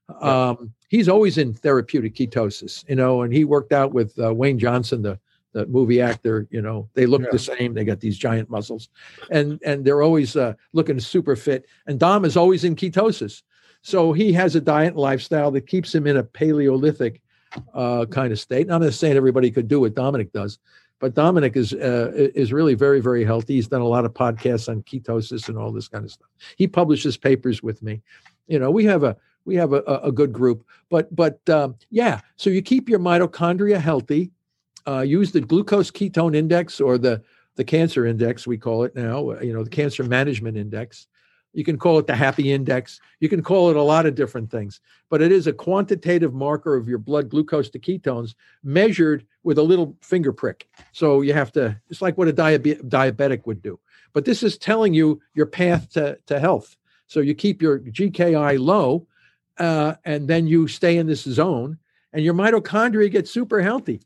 [0.10, 0.50] Yeah.
[0.50, 4.58] Um, he's always in therapeutic ketosis, you know, and he worked out with uh, Dwayne
[4.58, 5.20] Johnson, the
[5.52, 6.48] the movie actor.
[6.52, 7.30] You know, they look yeah.
[7.32, 7.74] the same.
[7.74, 8.90] They got these giant muscles,
[9.32, 11.66] and and they're always uh, looking super fit.
[11.88, 13.44] And Dom is always in ketosis,
[13.82, 17.22] so he has a diet and lifestyle that keeps him in a Paleolithic
[17.74, 18.70] uh, kind of state.
[18.72, 20.60] I'm not saying everybody could do what Dominic does,
[21.00, 23.56] but Dominic is uh, is really very very healthy.
[23.56, 26.30] He's done a lot of podcasts on ketosis and all this kind of stuff.
[26.58, 28.02] He publishes papers with me.
[28.48, 30.66] You know, we have a we have a, a good group.
[30.90, 34.32] But but um, yeah, so you keep your mitochondria healthy.
[34.88, 37.22] Uh, use the glucose ketone index or the
[37.56, 39.32] the cancer index we call it now.
[39.42, 41.08] You know, the cancer management index.
[41.54, 43.00] You can call it the happy index.
[43.20, 46.76] You can call it a lot of different things, but it is a quantitative marker
[46.76, 50.68] of your blood glucose to ketones measured with a little finger prick.
[50.92, 53.80] So you have to, it's like what a diabe- diabetic would do.
[54.14, 56.78] But this is telling you your path to, to health.
[57.08, 59.08] So you keep your GKI low
[59.58, 61.78] uh, and then you stay in this zone
[62.14, 64.02] and your mitochondria get super healthy.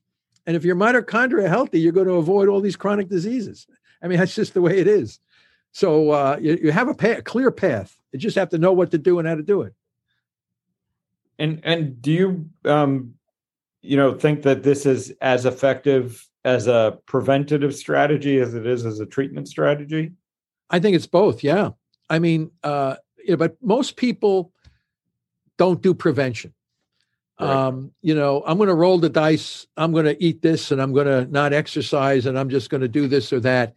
[0.46, 3.68] And if your mitochondria healthy, you're going to avoid all these chronic diseases.
[4.02, 5.20] I mean, that's just the way it is.
[5.74, 7.98] So uh, you, you have a, path, a clear path.
[8.12, 9.74] You just have to know what to do and how to do it.
[11.40, 13.16] And and do you um,
[13.82, 18.86] you know think that this is as effective as a preventative strategy as it is
[18.86, 20.12] as a treatment strategy?
[20.70, 21.44] I think it's both.
[21.44, 21.72] Yeah.
[22.08, 24.52] I mean, uh, yeah, but most people
[25.58, 26.54] don't do prevention.
[27.40, 27.50] Right.
[27.50, 29.66] Um, you know, I'm going to roll the dice.
[29.76, 32.82] I'm going to eat this, and I'm going to not exercise, and I'm just going
[32.82, 33.74] to do this or that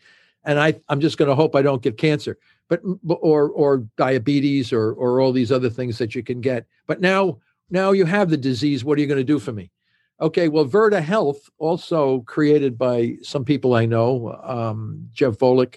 [0.46, 2.38] and I I'm just going to hope I don't get cancer,
[2.68, 6.66] but or or diabetes or or all these other things that you can get.
[6.86, 7.38] But now
[7.68, 8.84] now you have the disease.
[8.84, 9.70] What are you going to do for me?
[10.18, 15.76] Okay, well, Virta Health, also created by some people I know, um, Jeff Volek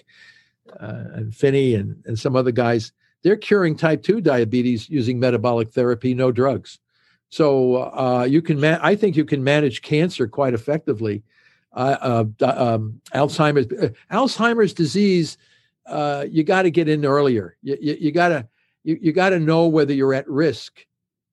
[0.80, 2.92] uh, and Phinney and, and some other guys,
[3.22, 6.78] they're curing type 2 diabetes using metabolic therapy, no drugs.
[7.28, 11.22] So uh, you can, ma- I think you can manage cancer quite effectively
[11.72, 15.38] uh, um, Alzheimer's uh, Alzheimer's disease.
[15.86, 17.56] Uh, you got to get in earlier.
[17.62, 18.46] You, you, got to
[18.84, 20.86] you, you got to know whether you're at risk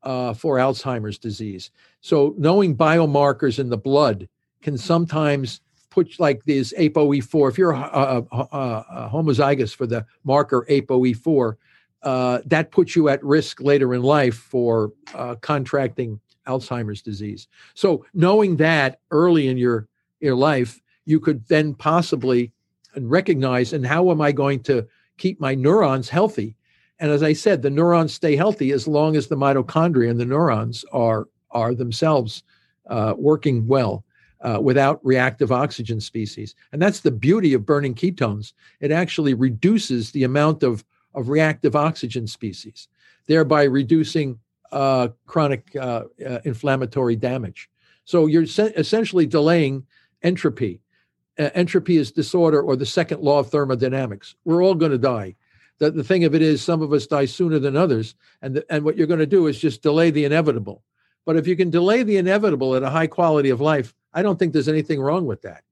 [0.04, 1.72] uh, for Alzheimer's disease.
[2.02, 4.28] So knowing biomarkers in the blood
[4.62, 7.50] can sometimes put like this ApoE4.
[7.50, 11.56] If you're a, a, a homozygous for the marker ApoE4,
[12.04, 17.48] uh, that puts you at risk later in life for uh, contracting Alzheimer's disease.
[17.74, 19.88] So knowing that early in your
[20.20, 22.52] your life, you could then possibly
[22.96, 24.88] recognize and how am I going to
[25.18, 26.56] keep my neurons healthy?
[27.00, 30.26] And as I said, the neurons stay healthy as long as the mitochondria and the
[30.26, 32.44] neurons are are themselves
[32.88, 34.04] uh, working well
[34.42, 36.56] uh, without reactive oxygen species.
[36.72, 38.54] And that's the beauty of burning ketones.
[38.80, 42.88] It actually reduces the amount of, of reactive oxygen species,
[43.28, 44.40] thereby reducing
[44.72, 47.70] uh, chronic uh, uh, inflammatory damage.
[48.04, 49.86] So you're essentially delaying
[50.24, 50.82] entropy.
[51.40, 54.36] Uh, entropy is disorder or the second law of thermodynamics.
[54.46, 55.36] We're all going to die.
[55.80, 58.16] The, the thing of it is, some of us die sooner than others.
[58.42, 60.84] And, the, and what you're going to do is just delay the inevitable.
[61.26, 64.40] But if you can delay the inevitable at a high quality of life, I don't
[64.40, 65.64] think there's anything wrong with that.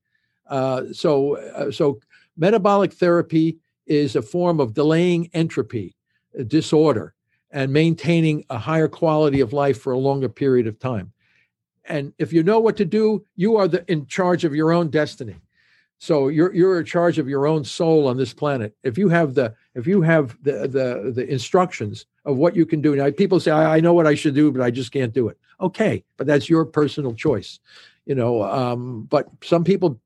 [0.47, 1.99] Uh, so, uh, so
[2.37, 5.95] metabolic therapy is a form of delaying entropy,
[6.47, 7.13] disorder,
[7.51, 11.11] and maintaining a higher quality of life for a longer period of time.
[11.87, 14.89] And if you know what to do, you are the, in charge of your own
[14.89, 15.35] destiny.
[15.97, 18.75] So you're you're in charge of your own soul on this planet.
[18.83, 22.81] If you have the if you have the the the instructions of what you can
[22.81, 22.95] do.
[22.95, 25.29] Now people say I, I know what I should do, but I just can't do
[25.29, 25.37] it.
[25.61, 27.59] Okay, but that's your personal choice,
[28.05, 28.43] you know.
[28.43, 29.99] Um, but some people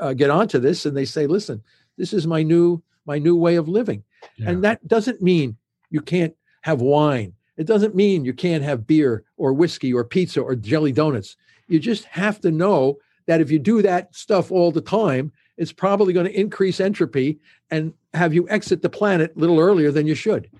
[0.00, 1.62] uh, get onto this and they say, listen,
[1.96, 4.02] this is my new my new way of living,
[4.36, 4.50] yeah.
[4.50, 5.56] and that doesn't mean
[5.90, 7.34] you can't have wine.
[7.56, 11.36] It doesn't mean you can't have beer or whiskey or pizza or jelly donuts.
[11.68, 15.72] You just have to know that if you do that stuff all the time, it's
[15.72, 17.38] probably going to increase entropy
[17.70, 20.50] and have you exit the planet a little earlier than you should.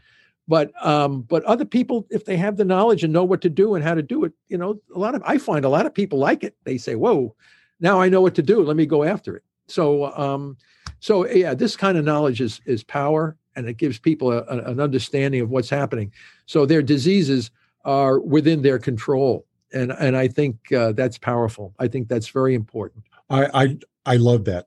[0.48, 3.74] But um, but other people, if they have the knowledge and know what to do
[3.74, 5.94] and how to do it, you know, a lot of I find a lot of
[5.94, 6.54] people like it.
[6.62, 7.34] They say, "Whoa,
[7.80, 8.62] now I know what to do.
[8.62, 10.56] Let me go after it." So um,
[11.00, 14.58] so yeah, this kind of knowledge is is power, and it gives people a, a,
[14.70, 16.12] an understanding of what's happening.
[16.46, 17.50] So their diseases
[17.84, 21.74] are within their control and and I think uh, that's powerful.
[21.78, 23.04] I think that's very important.
[23.30, 24.66] I, I I love that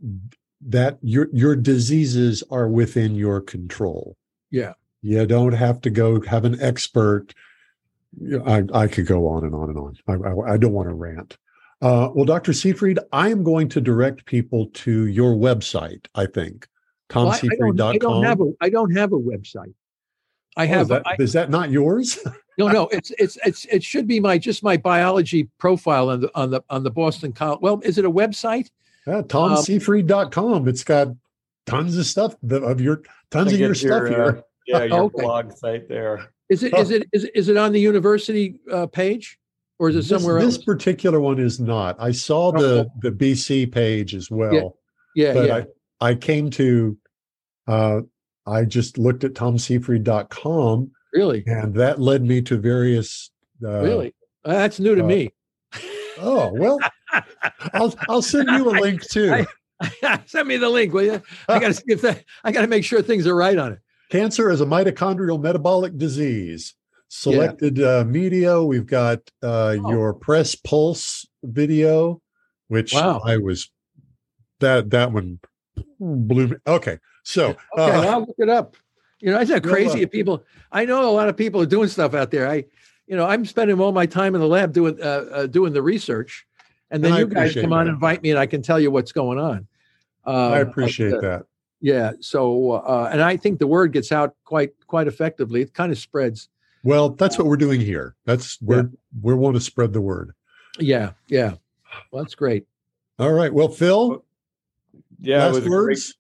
[0.61, 4.17] that your your diseases are within your control.
[4.51, 7.33] Yeah, you don't have to go have an expert.
[8.45, 9.97] I I could go on and on and on.
[10.07, 11.37] I I, I don't want to rant.
[11.81, 12.51] Uh, well, Dr.
[12.51, 16.07] Seyfried, I am going to direct people to your website.
[16.13, 16.67] I think
[17.07, 17.77] tomseyfried.com.
[17.77, 19.73] Well, I, I, don't, I don't have a I don't have a website.
[20.59, 20.79] I have.
[20.79, 22.19] Oh, is, that, I, is that not yours?
[22.57, 22.87] no, no.
[22.89, 26.61] It's it's it's it should be my just my biology profile on the on the
[26.69, 27.59] on the Boston College.
[27.61, 28.69] Well, is it a website?
[29.07, 30.67] Yeah, tomseyfried.com.
[30.67, 31.07] It's got
[31.65, 34.43] tons of stuff of your tons of your, your stuff uh, here.
[34.67, 35.23] Yeah, your okay.
[35.23, 36.29] blog site there.
[36.49, 39.39] Is it is it is is it on the university uh, page?
[39.81, 40.57] Or is it somewhere this, else?
[40.57, 41.95] This particular one is not.
[42.01, 42.89] I saw the okay.
[42.99, 44.75] the BC page as well.
[45.15, 45.33] Yeah, yeah.
[45.33, 45.63] But yeah.
[46.01, 46.97] I, I came to
[47.65, 48.01] uh,
[48.49, 50.91] I just looked at tomseyfried.com.
[51.13, 51.43] Really?
[51.45, 53.31] And that led me to various.
[53.63, 54.15] Uh, really?
[54.45, 55.33] Uh, that's new to uh, me.
[56.21, 56.79] Oh, well,
[57.73, 59.45] I'll, I'll send you a link too.
[59.81, 61.21] I, send me the link, will you?
[61.47, 63.73] I got to see if that, I got to make sure things are right on
[63.73, 63.79] it.
[64.11, 66.73] Cancer is a mitochondrial metabolic disease.
[67.09, 67.99] Selected yeah.
[67.99, 68.61] uh, media.
[68.61, 69.89] We've got uh, oh.
[69.89, 72.21] your press pulse video,
[72.67, 73.21] which wow.
[73.25, 73.71] I was
[74.59, 75.39] that that one
[75.99, 76.55] blew me.
[76.67, 76.99] Okay,
[77.29, 78.75] so okay, uh, I'll look it up.
[79.19, 80.03] You know, isn't that crazy?
[80.07, 82.49] people, I know a lot of people are doing stuff out there.
[82.49, 82.65] I,
[83.05, 85.83] you know, I'm spending all my time in the lab doing uh, uh, doing the
[85.83, 86.47] research,
[86.89, 87.75] and then and you guys come that.
[87.75, 89.67] on and invite me, and I can tell you what's going on.
[90.25, 91.45] Uh, I appreciate but, that.
[91.81, 92.13] Yeah.
[92.19, 95.61] So, uh, and I think the word gets out quite quite effectively.
[95.61, 96.49] It kind of spreads.
[96.83, 98.15] Well, that's what we're doing here.
[98.25, 98.87] That's we're yeah.
[99.21, 100.33] we want to spread the word.
[100.79, 101.11] Yeah.
[101.27, 101.53] Yeah.
[102.11, 102.65] Well, that's great.
[103.19, 103.53] All right.
[103.53, 104.25] Well, Phil.
[105.21, 105.45] Yeah.
[105.45, 106.15] Last words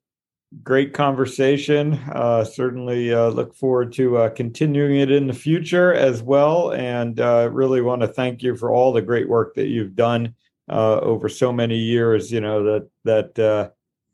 [0.63, 1.93] great conversation.
[2.11, 6.71] Uh, certainly uh, look forward to uh, continuing it in the future as well.
[6.71, 10.33] And uh, really want to thank you for all the great work that you've done
[10.69, 12.31] uh, over so many years.
[12.31, 13.69] You know that that uh,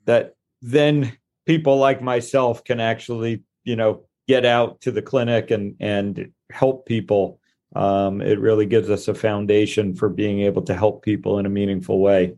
[0.05, 5.75] that then people like myself can actually you know get out to the clinic and
[5.79, 7.39] and help people.
[7.75, 11.49] Um, it really gives us a foundation for being able to help people in a
[11.49, 12.35] meaningful way.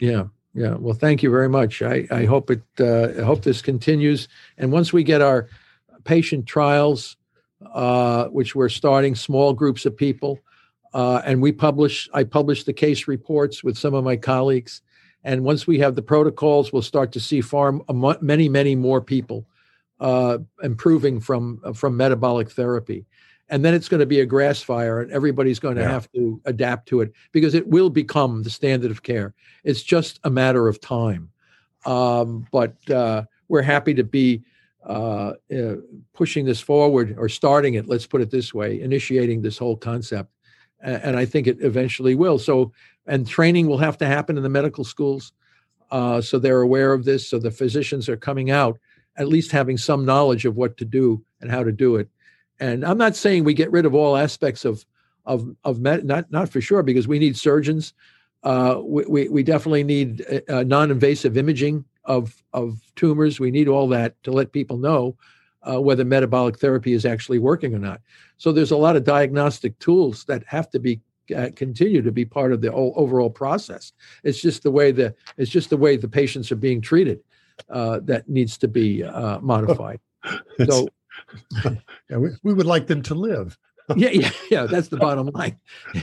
[0.00, 0.24] Yeah,
[0.54, 0.74] yeah.
[0.74, 1.82] Well, thank you very much.
[1.82, 2.62] I, I hope it.
[2.78, 4.28] Uh, I hope this continues.
[4.56, 5.48] And once we get our
[6.04, 7.16] patient trials,
[7.72, 10.40] uh, which we're starting small groups of people,
[10.92, 12.08] uh, and we publish.
[12.14, 14.80] I publish the case reports with some of my colleagues.
[15.24, 17.80] And once we have the protocols, we'll start to see far
[18.20, 19.46] many, many more people
[19.98, 23.06] uh, improving from from metabolic therapy
[23.48, 25.90] and then it's going to be a grass fire and everybody's going to yeah.
[25.90, 29.34] have to adapt to it because it will become the standard of care
[29.64, 31.30] it's just a matter of time
[31.86, 34.42] um, but uh, we're happy to be
[34.86, 35.76] uh, uh,
[36.12, 37.86] pushing this forward or starting it.
[37.86, 40.30] Let's put it this way: initiating this whole concept,
[40.80, 42.38] and, and I think it eventually will.
[42.38, 42.72] So,
[43.06, 45.32] and training will have to happen in the medical schools,
[45.90, 47.28] uh, so they're aware of this.
[47.28, 48.78] So the physicians are coming out
[49.16, 52.08] at least having some knowledge of what to do and how to do it.
[52.60, 54.84] And I'm not saying we get rid of all aspects of
[55.26, 57.94] of of med, not not for sure because we need surgeons.
[58.42, 63.40] Uh, we, we, we definitely need uh, non-invasive imaging of of tumors.
[63.40, 65.16] We need all that to let people know
[65.62, 68.00] uh, whether metabolic therapy is actually working or not.
[68.36, 71.00] So there's a lot of diagnostic tools that have to be
[71.34, 73.92] uh, continue to be part of the overall process.
[74.24, 77.20] It's just the way the it's just the way the patients are being treated
[77.70, 80.00] uh, that needs to be uh, modified.
[80.66, 80.88] so
[82.10, 83.58] yeah, we, we would like them to live.
[83.96, 84.64] yeah, yeah, yeah.
[84.64, 85.58] That's the bottom line.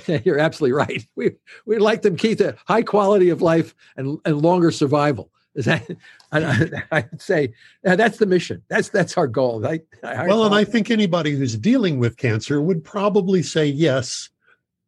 [0.24, 1.08] You're absolutely right.
[1.16, 1.32] We
[1.66, 5.32] we'd like them Keith, the high quality of life and and longer survival.
[5.56, 5.88] Is that
[6.32, 8.62] I, I'd say that's the mission.
[8.70, 9.66] That's that's our goal.
[9.66, 14.30] I, I, well, and I think anybody who's dealing with cancer would probably say yes.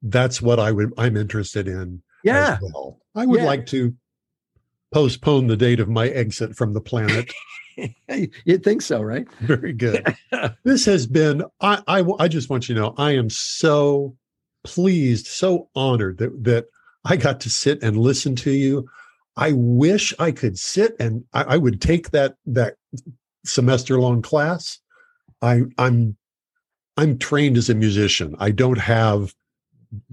[0.04, 0.94] That's what I would.
[0.98, 2.02] I'm interested in.
[2.24, 2.60] Yeah.
[2.62, 3.00] well.
[3.16, 3.45] I would yeah.
[3.45, 3.94] like to
[4.94, 7.32] postpone the date of my exit from the planet.
[8.45, 9.32] You'd think so, right?
[9.41, 10.16] Very good.
[10.64, 11.44] this has been.
[11.62, 14.16] I, I I just want you to know I am so
[14.64, 16.66] pleased, so honored that that
[17.06, 18.88] I got to sit and listen to you.
[19.36, 22.76] I wish I could sit and I, I would take that that
[23.45, 24.80] semester long class.
[25.41, 26.18] I I'm
[26.98, 28.36] I'm trained as a musician.
[28.40, 29.34] I don't have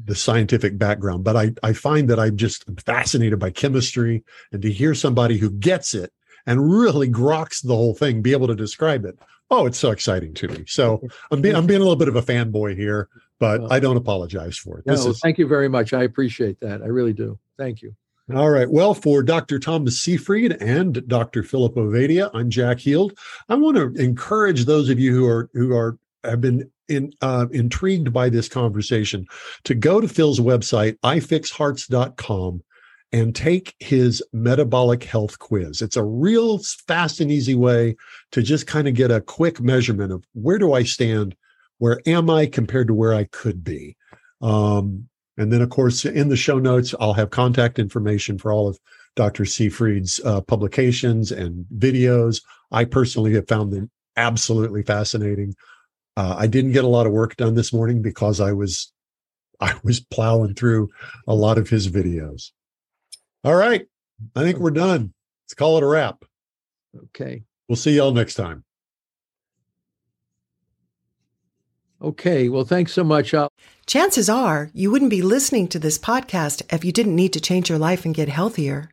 [0.02, 4.22] the scientific background, but I, I find that I'm just fascinated by chemistry
[4.52, 6.12] and to hear somebody who gets it
[6.46, 9.18] and really groks the whole thing, be able to describe it.
[9.50, 10.64] Oh, it's so exciting to me.
[10.66, 13.08] So I'm being I'm being a little bit of a fanboy here,
[13.40, 14.86] but I don't apologize for it.
[14.86, 15.92] No, is, thank you very much.
[15.92, 16.82] I appreciate that.
[16.82, 17.38] I really do.
[17.58, 17.94] Thank you.
[18.34, 18.70] All right.
[18.70, 19.58] Well, for Dr.
[19.58, 21.42] Thomas Seyfried and Dr.
[21.42, 23.18] Philip Ovadia, I'm Jack Heald.
[23.48, 27.46] I want to encourage those of you who are who are have been in, uh,
[27.52, 29.26] intrigued by this conversation
[29.64, 32.62] to go to Phil's website, ifixhearts.com,
[33.12, 35.82] and take his metabolic health quiz.
[35.82, 37.96] It's a real fast and easy way
[38.32, 41.34] to just kind of get a quick measurement of where do I stand?
[41.78, 43.96] Where am I compared to where I could be?
[44.40, 48.68] Um, and then, of course, in the show notes, I'll have contact information for all
[48.68, 48.78] of
[49.16, 49.44] Dr.
[49.44, 52.42] Seyfried's uh, publications and videos.
[52.70, 55.54] I personally have found them absolutely fascinating.
[56.16, 58.92] Uh, I didn't get a lot of work done this morning because I was
[59.60, 60.90] I was plowing through
[61.26, 62.50] a lot of his videos.
[63.44, 63.86] All right,
[64.36, 65.12] I think we're done.
[65.44, 66.24] Let's call it a wrap.
[67.06, 67.44] Okay.
[67.68, 68.64] We'll see y'all next time.
[72.02, 72.48] Okay.
[72.48, 73.34] Well, thanks so much.
[73.34, 73.52] I'll-
[73.86, 77.68] Chances are you wouldn't be listening to this podcast if you didn't need to change
[77.68, 78.90] your life and get healthier.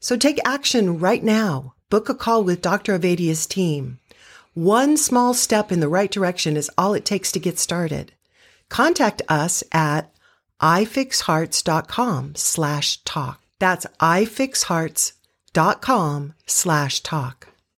[0.00, 1.74] So take action right now.
[1.88, 2.98] Book a call with Dr.
[2.98, 3.98] Ovadia's team.
[4.54, 8.12] One small step in the right direction is all it takes to get started.
[8.68, 10.12] Contact us at
[10.60, 13.40] ifixhearts.com slash talk.
[13.58, 17.48] That's ifixhearts.com slash talk.